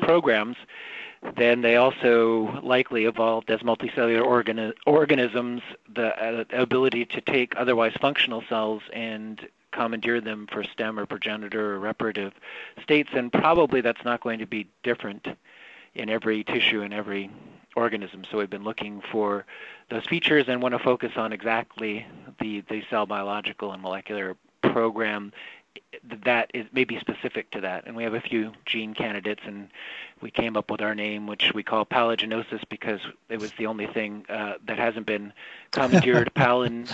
programs 0.00 0.56
then 1.36 1.60
they 1.60 1.76
also 1.76 2.60
likely 2.62 3.04
evolved 3.04 3.50
as 3.50 3.60
multicellular 3.60 4.24
organi- 4.24 4.72
organisms 4.86 5.62
the 5.94 6.08
uh, 6.20 6.44
ability 6.52 7.04
to 7.04 7.20
take 7.20 7.54
otherwise 7.56 7.92
functional 8.00 8.42
cells 8.48 8.82
and 8.92 9.48
commandeer 9.72 10.20
them 10.20 10.46
for 10.50 10.64
stem 10.64 10.98
or 10.98 11.06
progenitor 11.06 11.74
or 11.74 11.80
reparative 11.80 12.32
states, 12.82 13.10
and 13.14 13.32
probably 13.32 13.80
that's 13.80 14.04
not 14.04 14.20
going 14.20 14.38
to 14.38 14.46
be 14.46 14.68
different 14.82 15.26
in 15.94 16.08
every 16.08 16.44
tissue 16.44 16.82
and 16.82 16.94
every 16.94 17.30
organism. 17.76 18.24
So 18.30 18.38
we've 18.38 18.50
been 18.50 18.64
looking 18.64 19.02
for 19.10 19.44
those 19.90 20.06
features 20.06 20.46
and 20.48 20.62
want 20.62 20.72
to 20.72 20.78
focus 20.78 21.12
on 21.16 21.32
exactly 21.32 22.06
the, 22.40 22.60
the 22.68 22.82
cell 22.88 23.06
biological 23.06 23.72
and 23.72 23.82
molecular 23.82 24.36
program 24.62 25.32
that 26.24 26.50
is 26.54 26.66
maybe 26.72 26.98
specific 26.98 27.50
to 27.50 27.60
that. 27.60 27.86
And 27.86 27.96
we 27.96 28.04
have 28.04 28.14
a 28.14 28.20
few 28.20 28.52
gene 28.66 28.94
candidates, 28.94 29.42
and 29.46 29.68
we 30.20 30.30
came 30.30 30.56
up 30.56 30.70
with 30.70 30.80
our 30.80 30.94
name, 30.94 31.26
which 31.26 31.52
we 31.54 31.62
call 31.62 31.84
palagenosis 31.86 32.62
because 32.68 33.00
it 33.28 33.40
was 33.40 33.52
the 33.58 33.66
only 33.66 33.86
thing 33.86 34.24
uh, 34.28 34.54
that 34.66 34.78
hasn't 34.78 35.06
been 35.06 35.32
commandeered. 35.70 36.32
Palin 36.34 36.86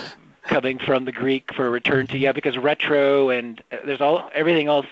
coming 0.49 0.79
from 0.79 1.05
the 1.05 1.13
Greek 1.13 1.53
for 1.55 1.71
return 1.71 2.07
to 2.09 2.19
yeah, 2.19 2.33
because 2.33 2.57
retro 2.59 3.31
and 3.31 3.63
uh, 3.71 3.77
there's 3.85 4.01
all 4.01 4.31
everything 4.35 4.67
else 4.67 4.87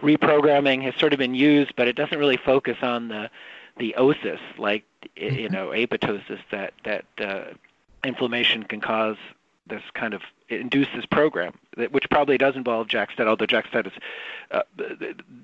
reprogramming 0.00 0.82
has 0.82 0.94
sort 0.94 1.12
of 1.12 1.18
been 1.18 1.34
used, 1.34 1.74
but 1.76 1.88
it 1.88 1.96
doesn't 1.96 2.18
really 2.18 2.36
focus 2.36 2.78
on 2.82 3.08
the 3.08 3.30
the 3.78 3.94
osis 3.98 4.40
like 4.58 4.84
you 5.16 5.30
mm-hmm. 5.30 5.52
know 5.52 5.68
apoptosis 5.68 6.40
that 6.50 6.74
that 6.84 7.04
uh, 7.18 7.44
inflammation 8.04 8.62
can 8.62 8.80
cause 8.80 9.16
this 9.66 9.82
kind 9.94 10.14
of 10.14 10.22
induce 10.48 10.88
this 10.94 11.06
program, 11.06 11.58
which 11.90 12.08
probably 12.10 12.38
does 12.38 12.56
involve 12.56 12.88
JAK-STAT, 12.88 13.28
although 13.28 13.46
JAK-STAT 13.46 13.86
is 13.86 13.92
uh, 14.50 14.62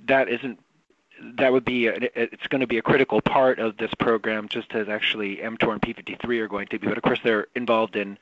that 0.07 0.29
isn't 0.29 0.59
that 1.37 1.53
would 1.53 1.65
be 1.65 1.87
a, 1.87 1.95
it's 2.15 2.47
going 2.49 2.61
to 2.61 2.67
be 2.67 2.79
a 2.79 2.83
critical 2.83 3.21
part 3.21 3.59
of 3.59 3.77
this 3.77 3.93
program, 3.95 4.49
just 4.49 4.73
as 4.75 4.89
actually 4.89 5.37
mTOR 5.37 5.73
and 5.73 5.83
p53 5.83 6.41
are 6.41 6.49
going 6.49 6.67
to 6.69 6.79
be. 6.79 6.87
But 6.87 6.97
of 6.97 7.03
course, 7.03 7.21
they're 7.23 7.47
involved 7.55 7.97
in 7.97 8.19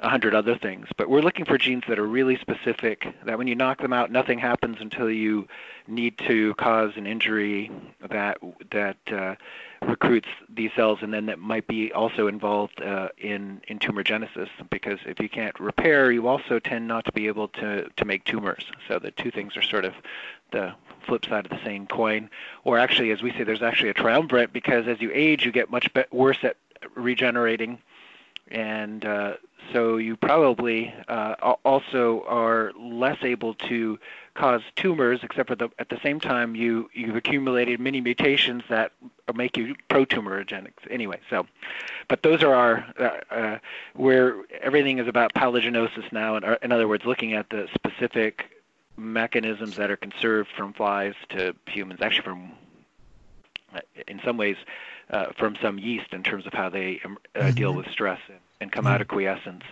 a 0.00 0.08
hundred 0.08 0.34
other 0.34 0.56
things. 0.56 0.88
But 0.96 1.08
we're 1.08 1.20
looking 1.20 1.44
for 1.44 1.58
genes 1.58 1.84
that 1.88 1.98
are 1.98 2.06
really 2.06 2.36
specific. 2.36 3.06
That 3.24 3.38
when 3.38 3.46
you 3.46 3.54
knock 3.54 3.80
them 3.80 3.92
out, 3.92 4.10
nothing 4.10 4.38
happens 4.38 4.78
until 4.80 5.10
you 5.10 5.48
need 5.86 6.18
to 6.18 6.54
cause 6.54 6.92
an 6.96 7.06
injury 7.06 7.70
that 8.08 8.38
that 8.70 8.96
uh, 9.10 9.36
recruits 9.82 10.28
these 10.48 10.70
cells, 10.74 10.98
and 11.02 11.12
then 11.12 11.26
that 11.26 11.38
might 11.38 11.66
be 11.66 11.92
also 11.92 12.26
involved 12.26 12.80
uh, 12.82 13.08
in 13.18 13.60
in 13.68 13.78
tumorigenesis. 13.78 14.48
Because 14.70 14.98
if 15.06 15.20
you 15.20 15.28
can't 15.28 15.58
repair, 15.60 16.10
you 16.10 16.26
also 16.26 16.58
tend 16.58 16.88
not 16.88 17.04
to 17.04 17.12
be 17.12 17.26
able 17.26 17.48
to 17.48 17.88
to 17.88 18.04
make 18.04 18.24
tumors. 18.24 18.64
So 18.88 18.98
the 18.98 19.10
two 19.10 19.30
things 19.30 19.56
are 19.56 19.62
sort 19.62 19.84
of 19.84 19.94
the 20.50 20.74
flip 21.06 21.24
side 21.24 21.46
of 21.46 21.50
the 21.50 21.64
same 21.64 21.86
coin. 21.86 22.30
Or 22.64 22.78
actually, 22.78 23.10
as 23.10 23.22
we 23.22 23.32
say, 23.32 23.44
there's 23.44 23.62
actually 23.62 23.90
a 23.90 23.94
triumvirate 23.94 24.52
because 24.52 24.86
as 24.86 25.00
you 25.00 25.10
age, 25.12 25.44
you 25.44 25.52
get 25.52 25.70
much 25.70 25.92
be- 25.94 26.04
worse 26.10 26.38
at 26.42 26.56
regenerating 26.94 27.78
and 28.52 29.04
uh, 29.04 29.34
so 29.72 29.96
you 29.96 30.16
probably 30.16 30.94
uh, 31.08 31.54
also 31.64 32.24
are 32.26 32.72
less 32.78 33.18
able 33.22 33.54
to 33.54 33.98
cause 34.34 34.62
tumors, 34.76 35.20
except 35.22 35.48
for 35.48 35.54
the, 35.54 35.68
at 35.78 35.88
the 35.88 35.98
same 36.02 36.18
time 36.18 36.54
you 36.54 36.88
you've 36.94 37.16
accumulated 37.16 37.80
many 37.80 38.00
mutations 38.00 38.62
that 38.68 38.92
make 39.34 39.56
you 39.56 39.74
pro-tumorigenic. 39.88 40.72
Anyway, 40.90 41.20
so, 41.28 41.46
but 42.08 42.22
those 42.22 42.42
are 42.42 42.54
our 42.54 42.86
uh, 42.98 43.34
uh, 43.34 43.58
where 43.94 44.36
everything 44.60 44.98
is 44.98 45.08
about 45.08 45.34
palliginosis 45.34 46.10
now, 46.12 46.36
and 46.36 46.58
in 46.62 46.72
other 46.72 46.88
words, 46.88 47.04
looking 47.04 47.34
at 47.34 47.50
the 47.50 47.68
specific 47.74 48.62
mechanisms 48.96 49.76
that 49.76 49.90
are 49.90 49.96
conserved 49.96 50.50
from 50.56 50.72
flies 50.72 51.14
to 51.30 51.54
humans, 51.66 52.00
actually 52.02 52.24
from 52.24 52.52
uh, 53.74 53.80
in 54.06 54.20
some 54.24 54.36
ways 54.36 54.56
uh, 55.10 55.26
from 55.36 55.56
some 55.60 55.78
yeast 55.78 56.12
in 56.12 56.22
terms 56.22 56.46
of 56.46 56.52
how 56.52 56.68
they 56.68 57.00
um, 57.04 57.18
uh, 57.34 57.40
mm-hmm. 57.40 57.50
deal 57.50 57.72
with 57.74 57.86
stress 57.90 58.20
and, 58.62 58.72
come 58.72 58.84
mm-hmm. 58.84 58.94
out 58.94 59.00
of 59.00 59.08
quiescence. 59.08 59.64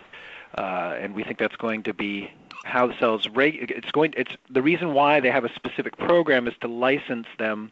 Uh, 0.57 0.95
and 0.99 1.15
we 1.15 1.23
think 1.23 1.39
that's 1.39 1.55
going 1.55 1.83
to 1.83 1.93
be 1.93 2.29
how 2.63 2.87
the 2.87 2.97
cells 2.99 3.27
reg- 3.29 3.71
it's 3.71 3.91
going 3.91 4.13
it's 4.15 4.35
the 4.49 4.61
reason 4.61 4.93
why 4.93 5.19
they 5.19 5.31
have 5.31 5.45
a 5.45 5.53
specific 5.55 5.97
program 5.97 6.47
is 6.47 6.53
to 6.61 6.67
license 6.67 7.27
them 7.39 7.71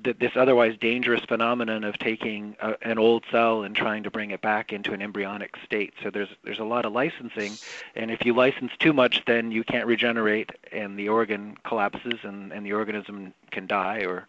that 0.00 0.20
this 0.20 0.32
otherwise 0.36 0.76
dangerous 0.78 1.24
phenomenon 1.24 1.82
of 1.82 1.98
taking 1.98 2.54
a, 2.60 2.74
an 2.82 2.98
old 2.98 3.24
cell 3.30 3.62
and 3.62 3.74
trying 3.74 4.02
to 4.02 4.10
bring 4.10 4.30
it 4.30 4.42
back 4.42 4.72
into 4.72 4.92
an 4.92 5.00
embryonic 5.00 5.56
state. 5.64 5.94
So 6.02 6.10
there's 6.10 6.28
there's 6.44 6.58
a 6.58 6.64
lot 6.64 6.84
of 6.84 6.92
licensing, 6.92 7.52
and 7.94 8.10
if 8.10 8.24
you 8.24 8.34
license 8.34 8.72
too 8.78 8.92
much, 8.92 9.22
then 9.26 9.50
you 9.50 9.64
can't 9.64 9.86
regenerate, 9.86 10.50
and 10.70 10.98
the 10.98 11.08
organ 11.08 11.56
collapses, 11.64 12.20
and, 12.22 12.52
and 12.52 12.66
the 12.66 12.74
organism 12.74 13.32
can 13.50 13.66
die. 13.66 14.00
Or, 14.00 14.26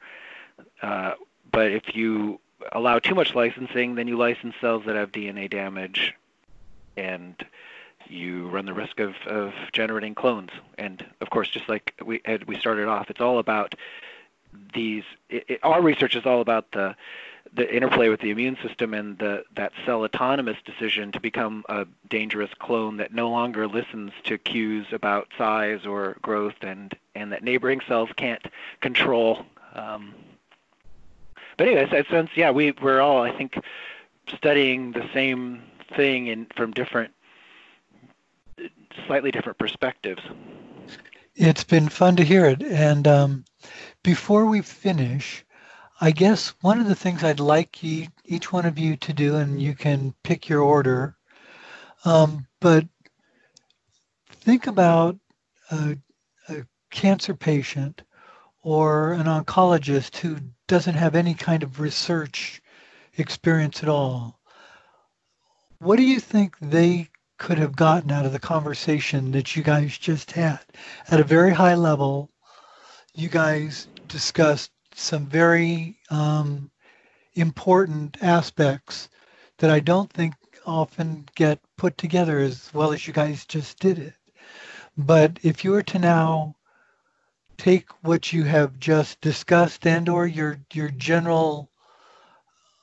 uh, 0.82 1.14
but 1.52 1.72
if 1.72 1.96
you 1.96 2.40
allow 2.72 3.00
too 3.00 3.16
much 3.16 3.36
licensing, 3.36 3.96
then 3.96 4.08
you 4.08 4.18
license 4.18 4.56
cells 4.60 4.84
that 4.86 4.96
have 4.96 5.12
DNA 5.12 5.50
damage, 5.50 6.14
and 6.96 7.36
you 8.08 8.48
run 8.50 8.66
the 8.66 8.74
risk 8.74 9.00
of, 9.00 9.16
of 9.26 9.54
generating 9.72 10.16
clones. 10.16 10.52
And 10.78 11.06
of 11.22 11.30
course, 11.30 11.50
just 11.50 11.70
like 11.70 11.94
we 12.04 12.22
we 12.48 12.58
started 12.58 12.88
off, 12.88 13.10
it's 13.10 13.22
all 13.22 13.40
about 13.40 13.76
these. 14.74 15.04
It, 15.30 15.46
it, 15.48 15.60
our 15.64 15.82
research 15.82 16.16
is 16.16 16.26
all 16.26 16.42
about 16.42 16.72
the 16.72 16.96
the 17.54 17.74
interplay 17.74 18.10
with 18.10 18.20
the 18.20 18.30
immune 18.30 18.58
system 18.62 18.94
and 18.94 19.18
the 19.18 19.44
that 19.56 19.72
cell 19.86 20.04
autonomous 20.04 20.58
decision 20.66 21.12
to 21.12 21.20
become 21.20 21.64
a 21.70 21.86
dangerous 22.10 22.52
clone 22.60 22.98
that 22.98 23.14
no 23.14 23.30
longer 23.30 23.68
listens 23.68 24.12
to 24.24 24.38
cues 24.38 24.88
about 24.92 25.28
size 25.38 25.86
or 25.86 26.18
growth 26.22 26.56
and 26.62 26.96
and 27.16 27.32
that 27.32 27.44
neighboring 27.44 27.82
cells 27.88 28.10
can't 28.16 28.46
control. 28.82 29.46
Um, 29.74 30.14
but 31.58 31.68
anyway, 31.68 32.06
sense 32.10 32.30
yeah 32.36 32.52
we 32.52 32.72
we're 32.82 33.02
all 33.02 33.22
I 33.22 33.36
think 33.36 33.58
studying 34.36 34.92
the 34.92 35.08
same 35.14 35.64
thing 35.96 36.28
in 36.28 36.48
from 36.56 36.72
different 36.72 37.14
slightly 39.06 39.32
different 39.32 39.58
perspectives. 39.58 40.22
It's 41.36 41.64
been 41.64 41.90
fun 41.90 42.16
to 42.16 42.24
hear 42.24 42.46
it. 42.46 42.64
And 42.64 43.08
um, 43.08 43.46
before 44.04 44.46
we 44.46 44.62
finish, 44.62 45.46
I 46.02 46.12
guess 46.12 46.54
one 46.62 46.80
of 46.80 46.88
the 46.88 46.96
things 46.96 47.24
I'd 47.24 47.40
like 47.40 47.84
each 47.84 48.52
one 48.52 48.66
of 48.66 48.80
you 48.80 48.98
to 48.98 49.14
do, 49.14 49.36
and 49.36 49.62
you 49.62 49.76
can 49.76 50.14
pick 50.24 50.50
your 50.50 50.62
order, 50.62 51.16
um, 52.06 52.48
but 52.60 52.86
think 54.30 54.68
about 54.68 55.18
a, 55.72 55.98
a 56.50 56.66
cancer 56.90 57.34
patient 57.36 58.04
or 58.68 59.14
an 59.14 59.28
oncologist 59.28 60.18
who 60.18 60.36
doesn't 60.68 60.96
have 60.96 61.16
any 61.16 61.34
kind 61.34 61.64
of 61.64 61.80
research 61.80 62.62
experience 63.18 63.82
at 63.82 63.88
all. 63.88 64.38
What 65.80 65.96
do 65.96 66.04
you 66.04 66.20
think 66.20 66.58
they 66.60 67.08
could 67.38 67.60
have 67.60 67.78
gotten 67.78 68.12
out 68.12 68.26
of 68.26 68.34
the 68.34 68.40
conversation 68.40 69.32
that 69.32 69.56
you 69.56 69.64
guys 69.64 69.98
just 69.98 70.32
had. 70.32 70.60
At 71.10 71.22
a 71.22 71.24
very 71.24 71.54
high 71.54 71.76
level, 71.76 72.30
you 73.14 73.30
guys 73.30 73.88
discussed 74.10 74.72
some 74.96 75.28
very 75.28 75.98
um, 76.10 76.70
important 77.36 78.18
aspects 78.22 79.08
that 79.60 79.70
I 79.70 79.80
don't 79.80 80.12
think 80.12 80.34
often 80.66 81.26
get 81.36 81.60
put 81.78 81.98
together 81.98 82.40
as 82.40 82.70
well 82.74 82.92
as 82.92 83.08
you 83.08 83.14
guys 83.14 83.46
just 83.46 83.80
did 83.80 83.98
it. 84.00 84.14
But 84.98 85.40
if 85.42 85.64
you 85.64 85.72
were 85.72 85.84
to 85.84 86.00
now 86.00 86.57
take 87.58 87.90
what 88.04 88.32
you 88.34 88.44
have 88.44 88.80
just 88.80 89.20
discussed 89.22 89.86
and 89.88 90.10
or 90.10 90.28
your 90.28 90.60
your 90.74 90.90
general 90.90 91.70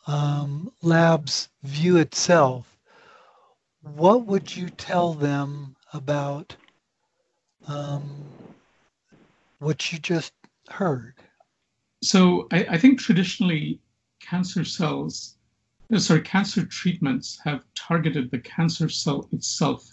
um, 0.07 0.73
lab's 0.83 1.49
view 1.63 1.97
itself 1.97 2.75
what 3.85 4.27
would 4.27 4.55
you 4.55 4.71
tell 4.71 5.13
them 5.13 5.77
about 5.93 6.57
um, 7.67 8.25
what 9.59 9.93
you 9.93 9.99
just 9.99 10.33
heard? 10.69 11.15
So 12.03 12.49
I, 12.53 12.67
I 12.71 12.79
think 12.79 12.99
traditionally 12.99 13.81
cancer 14.21 14.65
cells, 14.65 15.37
uh, 15.93 15.99
sorry, 15.99 16.23
cancer 16.23 16.65
treatments 16.65 17.39
have 17.45 17.65
targeted 17.75 18.31
the 18.31 18.39
cancer 18.41 18.89
cell 18.89 19.29
itself. 19.33 19.87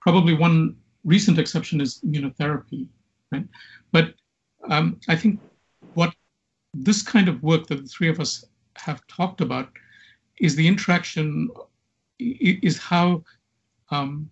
Probably 0.00 0.34
one 0.34 0.76
recent 1.04 1.38
exception 1.38 1.80
is 1.80 2.00
immunotherapy, 2.06 2.86
right? 3.32 3.46
But 3.92 4.14
um, 4.68 5.00
I 5.08 5.16
think 5.16 5.40
what 5.94 6.14
this 6.74 7.02
kind 7.02 7.28
of 7.28 7.42
work 7.42 7.66
that 7.68 7.82
the 7.82 7.88
three 7.88 8.08
of 8.08 8.20
us 8.20 8.44
have 8.76 9.06
talked 9.06 9.40
about 9.40 9.70
is 10.38 10.54
the 10.54 10.66
interaction 10.66 11.48
is 12.18 12.78
how 12.78 13.22
um, 13.90 14.28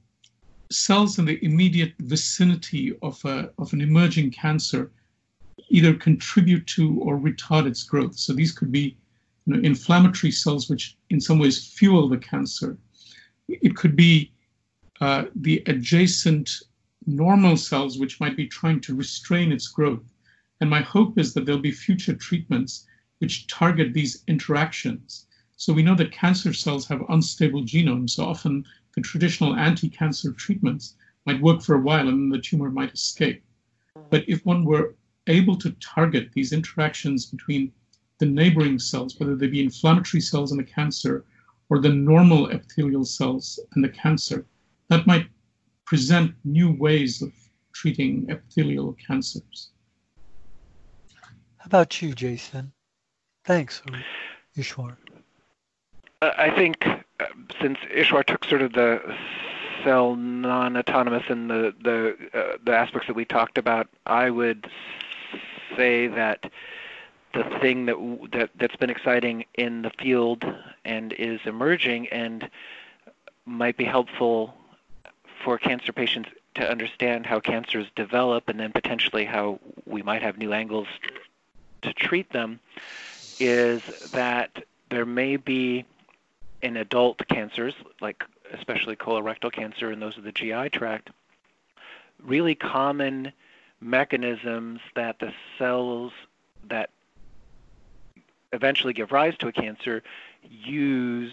cells 0.71 1.19
in 1.19 1.25
the 1.25 1.43
immediate 1.45 1.95
vicinity 2.01 2.97
of, 3.03 3.25
a, 3.25 3.51
of 3.59 3.73
an 3.73 3.81
emerging 3.81 4.31
cancer 4.31 4.91
either 5.69 5.95
contribute 5.95 6.67
to 6.67 6.99
or 7.01 7.19
retard 7.19 7.67
its 7.67 7.83
growth. 7.83 8.17
So 8.17 8.33
these 8.33 8.53
could 8.53 8.71
be 8.71 8.97
you 9.47 9.55
know, 9.55 9.61
inflammatory 9.63 10.31
cells, 10.31 10.69
which 10.69 10.97
in 11.11 11.21
some 11.21 11.39
ways 11.39 11.67
fuel 11.67 12.09
the 12.09 12.19
cancer. 12.19 12.77
It 13.49 13.77
could 13.77 13.97
be 13.97 14.33
uh, 15.01 15.25
the 15.35 15.63
adjacent 15.67 16.51
normal 17.07 17.57
cells, 17.57 17.99
which 17.99 18.21
might 18.21 18.37
be 18.37 18.47
trying 18.47 18.81
to 18.83 18.95
restrain 18.95 19.53
its 19.53 19.69
growth. 19.69 20.13
And 20.61 20.69
my 20.69 20.81
hope 20.81 21.19
is 21.19 21.35
that 21.35 21.47
there'll 21.47 21.61
be 21.61 21.73
future 21.73 22.15
treatments 22.15 22.87
which 23.19 23.47
target 23.47 23.95
these 23.95 24.23
interactions 24.27 25.27
so 25.59 25.73
we 25.73 25.83
know 25.83 25.95
that 25.95 26.13
cancer 26.13 26.53
cells 26.53 26.87
have 26.87 27.03
unstable 27.09 27.63
genomes. 27.63 28.11
So 28.11 28.25
often 28.25 28.65
the 28.95 29.01
traditional 29.01 29.57
anti-cancer 29.57 30.33
treatments 30.33 30.97
might 31.25 31.41
work 31.41 31.63
for 31.63 31.75
a 31.75 31.81
while 31.81 32.09
and 32.09 32.21
then 32.21 32.29
the 32.29 32.39
tumor 32.39 32.71
might 32.71 32.93
escape. 32.93 33.43
But 34.11 34.29
if 34.29 34.45
one 34.45 34.65
were 34.65 34.95
able 35.27 35.57
to 35.57 35.71
target 35.81 36.33
these 36.33 36.53
interactions 36.53 37.25
between 37.27 37.73
the 38.19 38.27
neighboring 38.27 38.79
cells, 38.79 39.19
whether 39.19 39.35
they 39.35 39.47
be 39.47 39.63
inflammatory 39.63 40.21
cells 40.21 40.53
in 40.53 40.59
the 40.59 40.65
cancer 40.65 41.25
or 41.71 41.81
the 41.81 41.89
normal 41.89 42.51
epithelial 42.51 43.05
cells 43.05 43.59
in 43.75 43.83
the 43.83 43.89
cancer, 43.89 44.47
that 44.89 45.07
might 45.07 45.27
present 45.87 46.35
new 46.45 46.73
ways 46.73 47.23
of 47.23 47.33
treating 47.73 48.27
epithelial 48.29 48.97
cancers. 49.07 49.71
How 51.59 51.67
about 51.67 52.03
you, 52.03 52.13
Jason? 52.13 52.73
Thanks, 53.45 53.83
Ishwar. 54.57 54.97
I 56.23 56.51
think 56.51 56.87
uh, 56.87 57.27
since 57.61 57.79
Ishwar 57.95 58.25
took 58.25 58.45
sort 58.45 58.63
of 58.63 58.73
the 58.73 59.01
cell 59.85 60.17
non-autonomous 60.17 61.25
and 61.29 61.49
the 61.49 61.75
the 61.83 62.17
uh, 62.35 62.57
the 62.65 62.75
aspects 62.75 63.07
that 63.07 63.15
we 63.15 63.25
talked 63.25 63.59
about, 63.59 63.89
I 64.07 64.31
would 64.31 64.69
say 65.77 66.09
that 66.09 66.51
the 67.35 67.45
thing 67.61 67.87
that 67.87 67.97
that 68.33 68.51
that's 68.57 68.77
been 68.77 68.91
exciting 68.91 69.45
in 69.55 69.83
the 69.83 69.91
field 69.91 70.45
and 70.85 71.13
is 71.13 71.41
emerging 71.45 72.09
and 72.09 72.49
might 73.45 73.77
be 73.77 73.85
helpful 73.85 74.55
for 75.43 75.59
cancer 75.59 75.93
patients 75.93 76.31
to 76.55 76.69
understand 76.69 77.27
how 77.27 77.41
cancers 77.41 77.87
develop 77.95 78.49
and 78.49 78.59
then 78.59 78.73
potentially 78.73 79.25
how 79.25 79.59
we 79.85 80.03
might 80.03 80.23
have 80.23 80.39
new 80.39 80.53
angles 80.53 80.89
to 81.83 81.93
treat 81.93 82.31
them 82.33 82.59
is 83.39 83.83
that 84.13 84.65
there 84.91 85.05
may 85.05 85.37
be 85.37 85.85
in 86.63 86.77
adult 86.77 87.27
cancers, 87.29 87.75
like 88.01 88.25
especially 88.53 88.97
colorectal 88.97 89.53
cancer 89.53 89.91
and 89.91 90.01
those 90.01 90.17
of 90.17 90.25
the 90.25 90.33
GI 90.33 90.71
tract, 90.71 91.11
really 92.23 92.55
common 92.55 93.33
mechanisms 93.81 94.81
that 94.95 95.19
the 95.19 95.33
cells 95.59 96.13
that 96.69 96.91
eventually 98.53 98.93
give 98.93 99.13
rise 99.13 99.37
to 99.39 99.49
a 99.49 99.53
cancer 99.53 100.03
use 100.43 101.33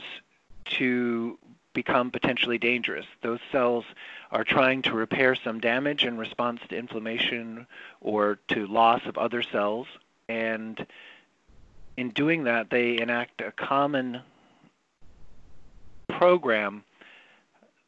to 0.66 1.38
become 1.74 2.12
potentially 2.12 2.58
dangerous. 2.58 3.06
Those 3.22 3.40
cells 3.52 3.86
are 4.32 4.44
trying 4.44 4.82
to 4.84 4.94
repair 4.94 5.36
some 5.36 5.60
damage 5.60 6.06
in 6.06 6.18
response 6.18 6.62
to 6.70 6.78
inflammation 6.78 7.68
or 8.02 8.40
to 8.50 8.68
loss 8.68 9.06
of 9.06 9.18
other 9.18 9.42
cells. 9.42 9.88
And 10.30 10.86
in 11.98 12.10
doing 12.10 12.46
that, 12.46 12.70
they 12.70 13.00
enact 13.00 13.42
a 13.42 13.52
common 13.52 14.22
program 16.08 16.84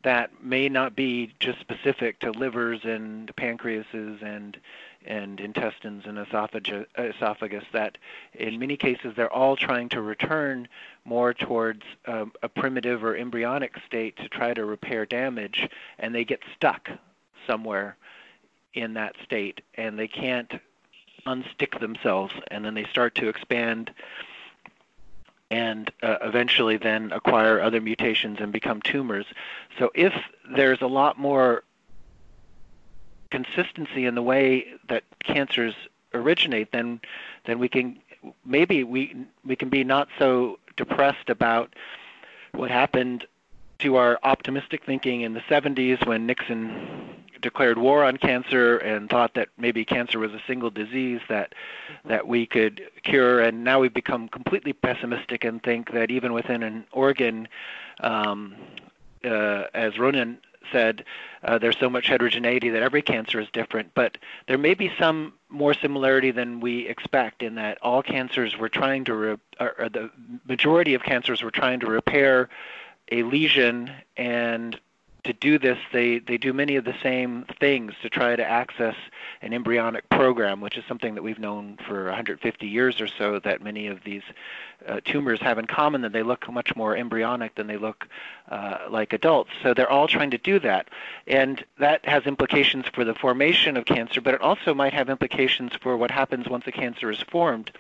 that 0.04 0.44
may 0.44 0.70
not 0.70 0.96
be 0.96 1.34
just 1.40 1.60
specific 1.60 2.20
to 2.20 2.32
livers 2.32 2.82
and 2.84 3.36
pancreases 3.36 4.22
and 4.22 4.56
and 5.06 5.40
intestines 5.40 6.04
and 6.06 6.18
esophagus, 6.18 6.86
esophagus 6.98 7.64
that 7.74 7.98
in 8.34 8.60
many 8.60 8.78
cases 8.78 9.14
they're 9.16 9.32
all 9.32 9.56
trying 9.56 9.90
to 9.90 10.02
return 10.02 10.68
more 11.04 11.34
towards 11.34 11.84
um, 12.08 12.32
a 12.44 12.50
primitive 12.50 13.04
or 13.04 13.16
embryonic 13.16 13.76
state 13.86 14.18
to 14.18 14.28
try 14.30 14.54
to 14.54 14.66
repair 14.66 15.06
damage 15.06 15.70
and 16.00 16.14
they 16.14 16.26
get 16.26 16.42
stuck 16.56 16.90
somewhere 17.48 17.96
in 18.74 18.94
that 18.94 19.16
state 19.24 19.62
and 19.76 19.98
they 19.98 20.08
can't 20.08 20.54
unstick 21.26 21.80
themselves 21.80 22.34
and 22.50 22.66
then 22.66 22.74
they 22.74 22.86
start 22.86 23.16
to 23.16 23.28
expand 23.28 23.92
and 25.52 25.92
uh, 26.02 26.18
eventually 26.22 26.78
then 26.78 27.12
acquire 27.12 27.62
other 27.62 27.80
mutations 27.80 28.38
and 28.40 28.52
become 28.52 28.82
tumors. 28.82 29.26
So 29.78 29.92
if 29.94 30.14
there's 30.56 30.82
a 30.82 30.88
lot 30.88 31.20
more 31.20 31.64
consistency 33.36 34.06
in 34.06 34.16
the 34.16 34.22
way 34.22 34.66
that 34.88 35.04
cancers 35.24 35.76
originate, 36.14 36.72
then 36.72 37.02
then 37.46 37.60
we 37.60 37.68
can 37.68 38.00
maybe 38.46 38.84
we 38.84 39.16
we 39.46 39.56
can 39.56 39.70
be 39.70 39.84
not 39.84 40.08
so 40.18 40.58
depressed 40.78 41.30
about 41.30 41.74
what 42.54 42.72
happened 42.72 43.26
to 43.80 43.98
our 43.98 44.18
optimistic 44.24 44.86
thinking 44.86 45.22
in 45.22 45.34
the 45.34 45.42
70s 45.42 46.06
when 46.08 46.26
Nixon 46.26 47.26
declared 47.42 47.78
war 47.78 48.06
on 48.06 48.16
cancer 48.16 48.78
and 48.78 49.10
thought 49.10 49.34
that 49.34 49.50
maybe 49.58 49.84
cancer 49.84 50.18
was 50.18 50.32
a 50.32 50.42
single 50.48 50.70
disease 50.70 51.20
that 51.28 51.54
that 52.06 52.28
we 52.28 52.46
could 52.46 52.82
cure. 53.04 53.42
And 53.42 53.64
now 53.66 53.82
we've 53.82 53.94
become 53.94 54.30
completely 54.30 54.72
pessimistic 54.74 55.44
and 55.44 55.62
think 55.62 55.92
that 55.92 56.10
even 56.10 56.32
within 56.32 56.64
an 56.64 56.86
organ 56.94 57.50
um, 58.00 58.56
uh, 59.26 59.64
as 59.74 60.00
Ronan 60.00 60.40
said, 60.72 61.06
uh, 61.44 61.58
there's 61.58 61.78
so 61.78 61.90
much 61.90 62.08
heterogeneity 62.08 62.70
that 62.70 62.82
every 62.82 63.02
cancer 63.02 63.40
is 63.40 63.48
different, 63.54 63.94
but 63.94 64.18
there 64.48 64.58
may 64.58 64.74
be 64.74 64.92
some 65.00 65.34
more 65.50 65.74
similarity 65.74 66.32
than 66.32 66.60
we 66.60 66.88
expect 66.88 67.44
in 67.44 67.56
that 67.56 67.78
all 67.82 68.02
cancers 68.02 68.58
were 68.58 68.70
trying 68.70 69.06
to, 69.06 69.14
re- 69.14 69.38
or, 69.60 69.76
or 69.80 69.90
the 69.90 70.10
majority 70.48 70.94
of 70.94 71.04
cancers 71.04 71.42
were 71.42 71.52
trying 71.52 71.80
to 71.80 71.88
repair 71.88 72.50
a 73.12 73.24
lesion 73.24 73.92
and 74.18 74.80
to 75.26 75.34
do 75.34 75.60
this, 75.60 75.78
they, 75.92 76.20
they 76.20 76.38
do 76.38 76.54
many 76.54 76.76
of 76.76 76.86
the 76.86 76.96
same 77.04 77.46
things 77.60 77.94
to 78.02 78.10
try 78.10 78.36
to 78.36 78.44
access 78.44 78.96
an 79.42 79.54
embryonic 79.54 80.08
program, 80.10 80.62
which 80.62 80.78
is 80.78 80.84
something 80.88 81.16
that 81.16 81.24
we've 81.24 81.40
known 81.40 81.78
for 81.86 82.06
150 82.06 82.68
years 82.68 83.02
or 83.02 83.08
so 83.08 83.40
that 83.40 83.62
many 83.62 83.88
of 83.88 84.04
these 84.04 84.24
uh, 84.88 85.02
tumors 85.04 85.40
have 85.42 85.58
in 85.58 85.66
common 85.66 86.02
that 86.02 86.14
they 86.14 86.24
look 86.24 86.50
much 86.52 86.76
more 86.76 86.96
embryonic 86.96 87.56
than 87.56 87.68
they 87.68 87.78
look 87.78 88.08
uh, 88.50 88.80
like 88.90 89.14
adults. 89.14 89.52
So 89.62 89.74
they're 89.74 89.90
all 89.90 90.08
trying 90.08 90.32
to 90.32 90.38
do 90.38 90.60
that. 90.60 90.90
And 91.28 91.64
that 91.80 92.06
has 92.06 92.26
implications 92.26 92.86
for 92.94 93.04
the 93.04 93.14
formation 93.14 93.78
of 93.78 93.86
cancer, 93.86 94.22
but 94.22 94.34
it 94.34 94.42
also 94.42 94.74
might 94.74 94.94
have 94.94 95.10
implications 95.10 95.74
for 95.82 95.98
what 95.98 96.12
happens 96.12 96.48
once 96.48 96.66
a 96.68 96.72
cancer 96.72 97.10
is 97.10 97.22
formed 97.22 97.72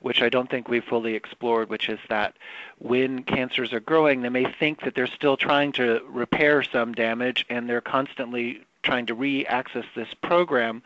which 0.00 0.22
I 0.22 0.28
don't 0.28 0.50
think 0.50 0.68
we've 0.68 0.84
fully 0.84 1.14
explored, 1.14 1.68
which 1.68 1.88
is 1.88 1.98
that 2.08 2.36
when 2.78 3.22
cancers 3.22 3.72
are 3.72 3.80
growing, 3.80 4.22
they 4.22 4.28
may 4.28 4.50
think 4.50 4.82
that 4.82 4.94
they're 4.94 5.06
still 5.06 5.36
trying 5.36 5.72
to 5.72 6.00
repair 6.08 6.62
some 6.62 6.92
damage 6.92 7.46
and 7.48 7.68
they're 7.68 7.80
constantly 7.80 8.62
trying 8.82 9.06
to 9.06 9.14
re-access 9.14 9.84
this 9.94 10.08
program. 10.22 10.82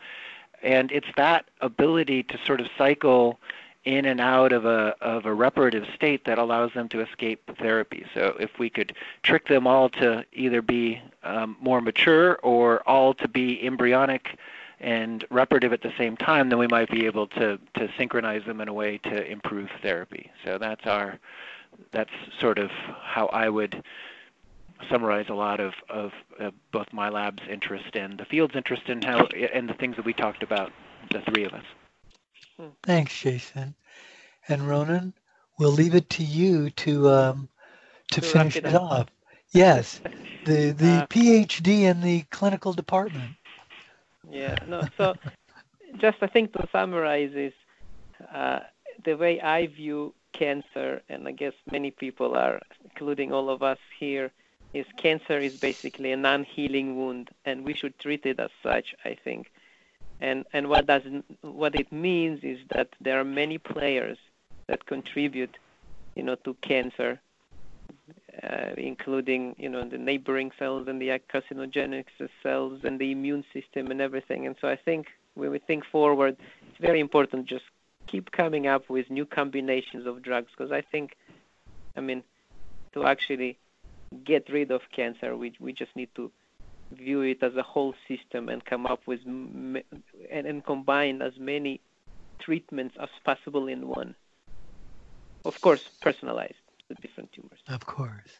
And 0.61 0.91
it's 0.91 1.07
that 1.15 1.45
ability 1.61 2.23
to 2.23 2.37
sort 2.45 2.59
of 2.59 2.67
cycle 2.77 3.39
in 3.85 4.05
and 4.05 4.19
out 4.19 4.51
of 4.51 4.65
a 4.65 4.95
of 4.99 5.25
a 5.25 5.33
reparative 5.33 5.85
state 5.93 6.25
that 6.25 6.39
allows 6.39 6.73
them 6.73 6.89
to 6.89 7.01
escape 7.01 7.51
therapy. 7.59 8.03
So 8.13 8.35
if 8.39 8.57
we 8.57 8.69
could 8.69 8.93
trick 9.21 9.47
them 9.47 9.67
all 9.67 9.89
to 9.89 10.25
either 10.33 10.61
be 10.61 11.01
um, 11.23 11.55
more 11.61 11.81
mature 11.81 12.35
or 12.37 12.81
all 12.89 13.13
to 13.13 13.27
be 13.27 13.63
embryonic 13.65 14.37
and 14.85 15.25
reparative 15.31 15.73
at 15.73 15.81
the 15.81 15.91
same 15.97 16.15
time, 16.15 16.49
then 16.49 16.59
we 16.59 16.67
might 16.67 16.91
be 16.91 17.07
able 17.07 17.25
to, 17.25 17.59
to 17.73 17.89
synchronize 17.97 18.45
them 18.45 18.61
in 18.61 18.67
a 18.67 18.73
way 18.73 18.99
to 18.99 19.25
improve 19.25 19.67
therapy. 19.81 20.31
So 20.45 20.59
that's 20.59 20.85
our 20.85 21.19
that's 21.91 22.11
sort 22.39 22.59
of 22.59 22.69
how 23.03 23.25
I 23.27 23.49
would 23.49 23.83
summarize 24.89 25.25
a 25.27 25.33
lot 25.33 25.59
of, 25.59 25.73
of 25.89 26.11
uh, 26.39 26.51
both 26.71 26.93
my 26.93 27.09
lab's 27.09 27.41
interest 27.49 27.95
and 27.95 28.17
the 28.17 28.25
field's 28.25 28.55
interest 28.55 28.83
in 28.87 29.01
how 29.01 29.25
and 29.53 29.67
the 29.67 29.73
things 29.73 29.95
that 29.97 30.05
we 30.05 30.13
talked 30.13 30.43
about, 30.43 30.71
the 31.11 31.21
three 31.21 31.43
of 31.45 31.53
us. 31.53 31.65
Thanks, 32.83 33.19
Jason. 33.19 33.73
And 34.47 34.69
Ronan, 34.69 35.13
we'll 35.57 35.71
leave 35.71 35.95
it 35.95 36.11
to 36.11 36.23
you 36.23 36.69
to 36.69 37.09
um, 37.09 37.49
to, 38.11 38.21
to 38.21 38.27
finish 38.27 38.55
it, 38.55 38.65
it 38.65 38.75
off. 38.75 39.07
Yes, 39.51 39.99
the 40.45 40.71
the 40.71 40.91
uh, 40.91 41.07
PhD 41.07 41.81
in 41.81 42.01
the 42.01 42.21
clinical 42.29 42.71
department. 42.71 43.31
Yeah, 44.31 44.55
no. 44.67 44.87
So, 44.97 45.15
just 45.97 46.17
I 46.21 46.27
think 46.27 46.53
to 46.53 46.67
summarize 46.71 47.33
is 47.33 47.53
uh, 48.33 48.59
the 49.03 49.15
way 49.15 49.41
I 49.41 49.67
view 49.67 50.13
cancer, 50.33 51.01
and 51.09 51.27
I 51.27 51.31
guess 51.31 51.53
many 51.71 51.91
people 51.91 52.35
are, 52.35 52.59
including 52.83 53.31
all 53.31 53.49
of 53.49 53.63
us 53.63 53.77
here, 53.99 54.31
is 54.73 54.85
cancer 54.97 55.39
is 55.39 55.55
basically 55.57 56.11
a 56.11 56.17
non-healing 56.17 56.97
wound, 56.97 57.29
and 57.45 57.63
we 57.63 57.73
should 57.73 57.97
treat 57.99 58.25
it 58.25 58.39
as 58.39 58.51
such. 58.61 58.93
I 59.05 59.15
think, 59.23 59.51
and 60.19 60.45
and 60.53 60.67
what 60.69 60.85
does 60.85 61.03
what 61.41 61.75
it 61.75 61.91
means 61.91 62.43
is 62.43 62.59
that 62.73 62.89
there 62.99 63.19
are 63.19 63.25
many 63.25 63.57
players 63.57 64.17
that 64.67 64.85
contribute, 64.85 65.57
you 66.15 66.23
know, 66.23 66.35
to 66.43 66.55
cancer, 66.55 67.19
uh, 68.43 68.73
including 68.77 69.55
you 69.57 69.69
know 69.69 69.87
the 69.87 69.97
neighboring 69.97 70.51
cells 70.59 70.87
and 70.87 71.01
the 71.01 71.19
carcinogenic 71.33 72.05
cells 72.43 72.81
and 72.83 72.99
the 72.99 73.11
immune 73.11 73.45
system 73.53 73.91
and 73.91 74.01
everything. 74.01 74.45
And 74.45 74.55
so 74.59 74.67
I 74.67 74.75
think 74.75 75.07
when 75.35 75.51
we 75.51 75.59
think 75.59 75.85
forward, 75.85 76.37
it's 76.69 76.79
very 76.79 76.99
important 76.99 77.47
just 77.47 77.65
keep 78.07 78.31
coming 78.31 78.67
up 78.67 78.89
with 78.89 79.09
new 79.09 79.25
combinations 79.25 80.05
of 80.05 80.21
drugs 80.21 80.51
because 80.55 80.71
I 80.71 80.81
think, 80.81 81.15
I 81.95 82.01
mean, 82.01 82.23
to 82.93 83.05
actually 83.05 83.57
get 84.23 84.49
rid 84.49 84.71
of 84.71 84.81
cancer, 84.95 85.35
we 85.35 85.53
we 85.59 85.73
just 85.73 85.95
need 85.95 86.09
to 86.15 86.31
view 86.91 87.21
it 87.21 87.41
as 87.41 87.55
a 87.55 87.63
whole 87.63 87.95
system 88.07 88.49
and 88.49 88.63
come 88.63 88.85
up 88.85 89.01
with 89.05 89.21
and, 89.25 89.83
and 90.29 90.63
combine 90.63 91.21
as 91.21 91.33
many 91.39 91.81
treatments 92.39 92.95
as 92.99 93.09
possible 93.23 93.67
in 93.67 93.87
one. 93.87 94.15
Of 95.45 95.61
course, 95.61 95.89
personalized 96.01 96.64
the 96.89 96.95
different 96.95 97.31
tumors. 97.31 97.59
Of 97.67 97.85
course. 97.85 98.39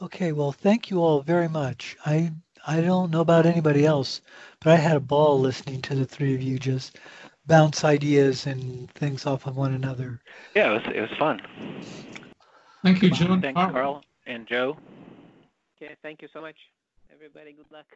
Okay, 0.00 0.32
well, 0.32 0.52
thank 0.52 0.90
you 0.90 1.02
all 1.02 1.22
very 1.22 1.48
much. 1.48 1.96
I 2.06 2.32
I 2.66 2.80
don't 2.80 3.10
know 3.10 3.20
about 3.20 3.46
anybody 3.46 3.86
else, 3.86 4.20
but 4.60 4.72
I 4.72 4.76
had 4.76 4.96
a 4.96 5.00
ball 5.00 5.40
listening 5.40 5.80
to 5.82 5.94
the 5.94 6.04
three 6.04 6.34
of 6.34 6.42
you 6.42 6.58
just 6.58 6.98
bounce 7.46 7.84
ideas 7.84 8.46
and 8.46 8.90
things 8.92 9.26
off 9.26 9.46
of 9.46 9.56
one 9.56 9.74
another. 9.74 10.20
Yeah, 10.54 10.72
it 10.72 10.86
was, 10.86 10.94
it 10.94 11.00
was 11.00 11.18
fun. 11.18 11.40
Thank 12.82 13.02
you, 13.02 13.10
John. 13.10 13.40
Thanks, 13.40 13.60
Carl 13.60 14.04
and 14.26 14.46
Joe. 14.46 14.76
Okay, 15.80 15.96
thank 16.02 16.22
you 16.22 16.28
so 16.32 16.40
much. 16.40 16.56
Everybody, 17.12 17.52
good 17.52 17.70
luck. 17.72 17.86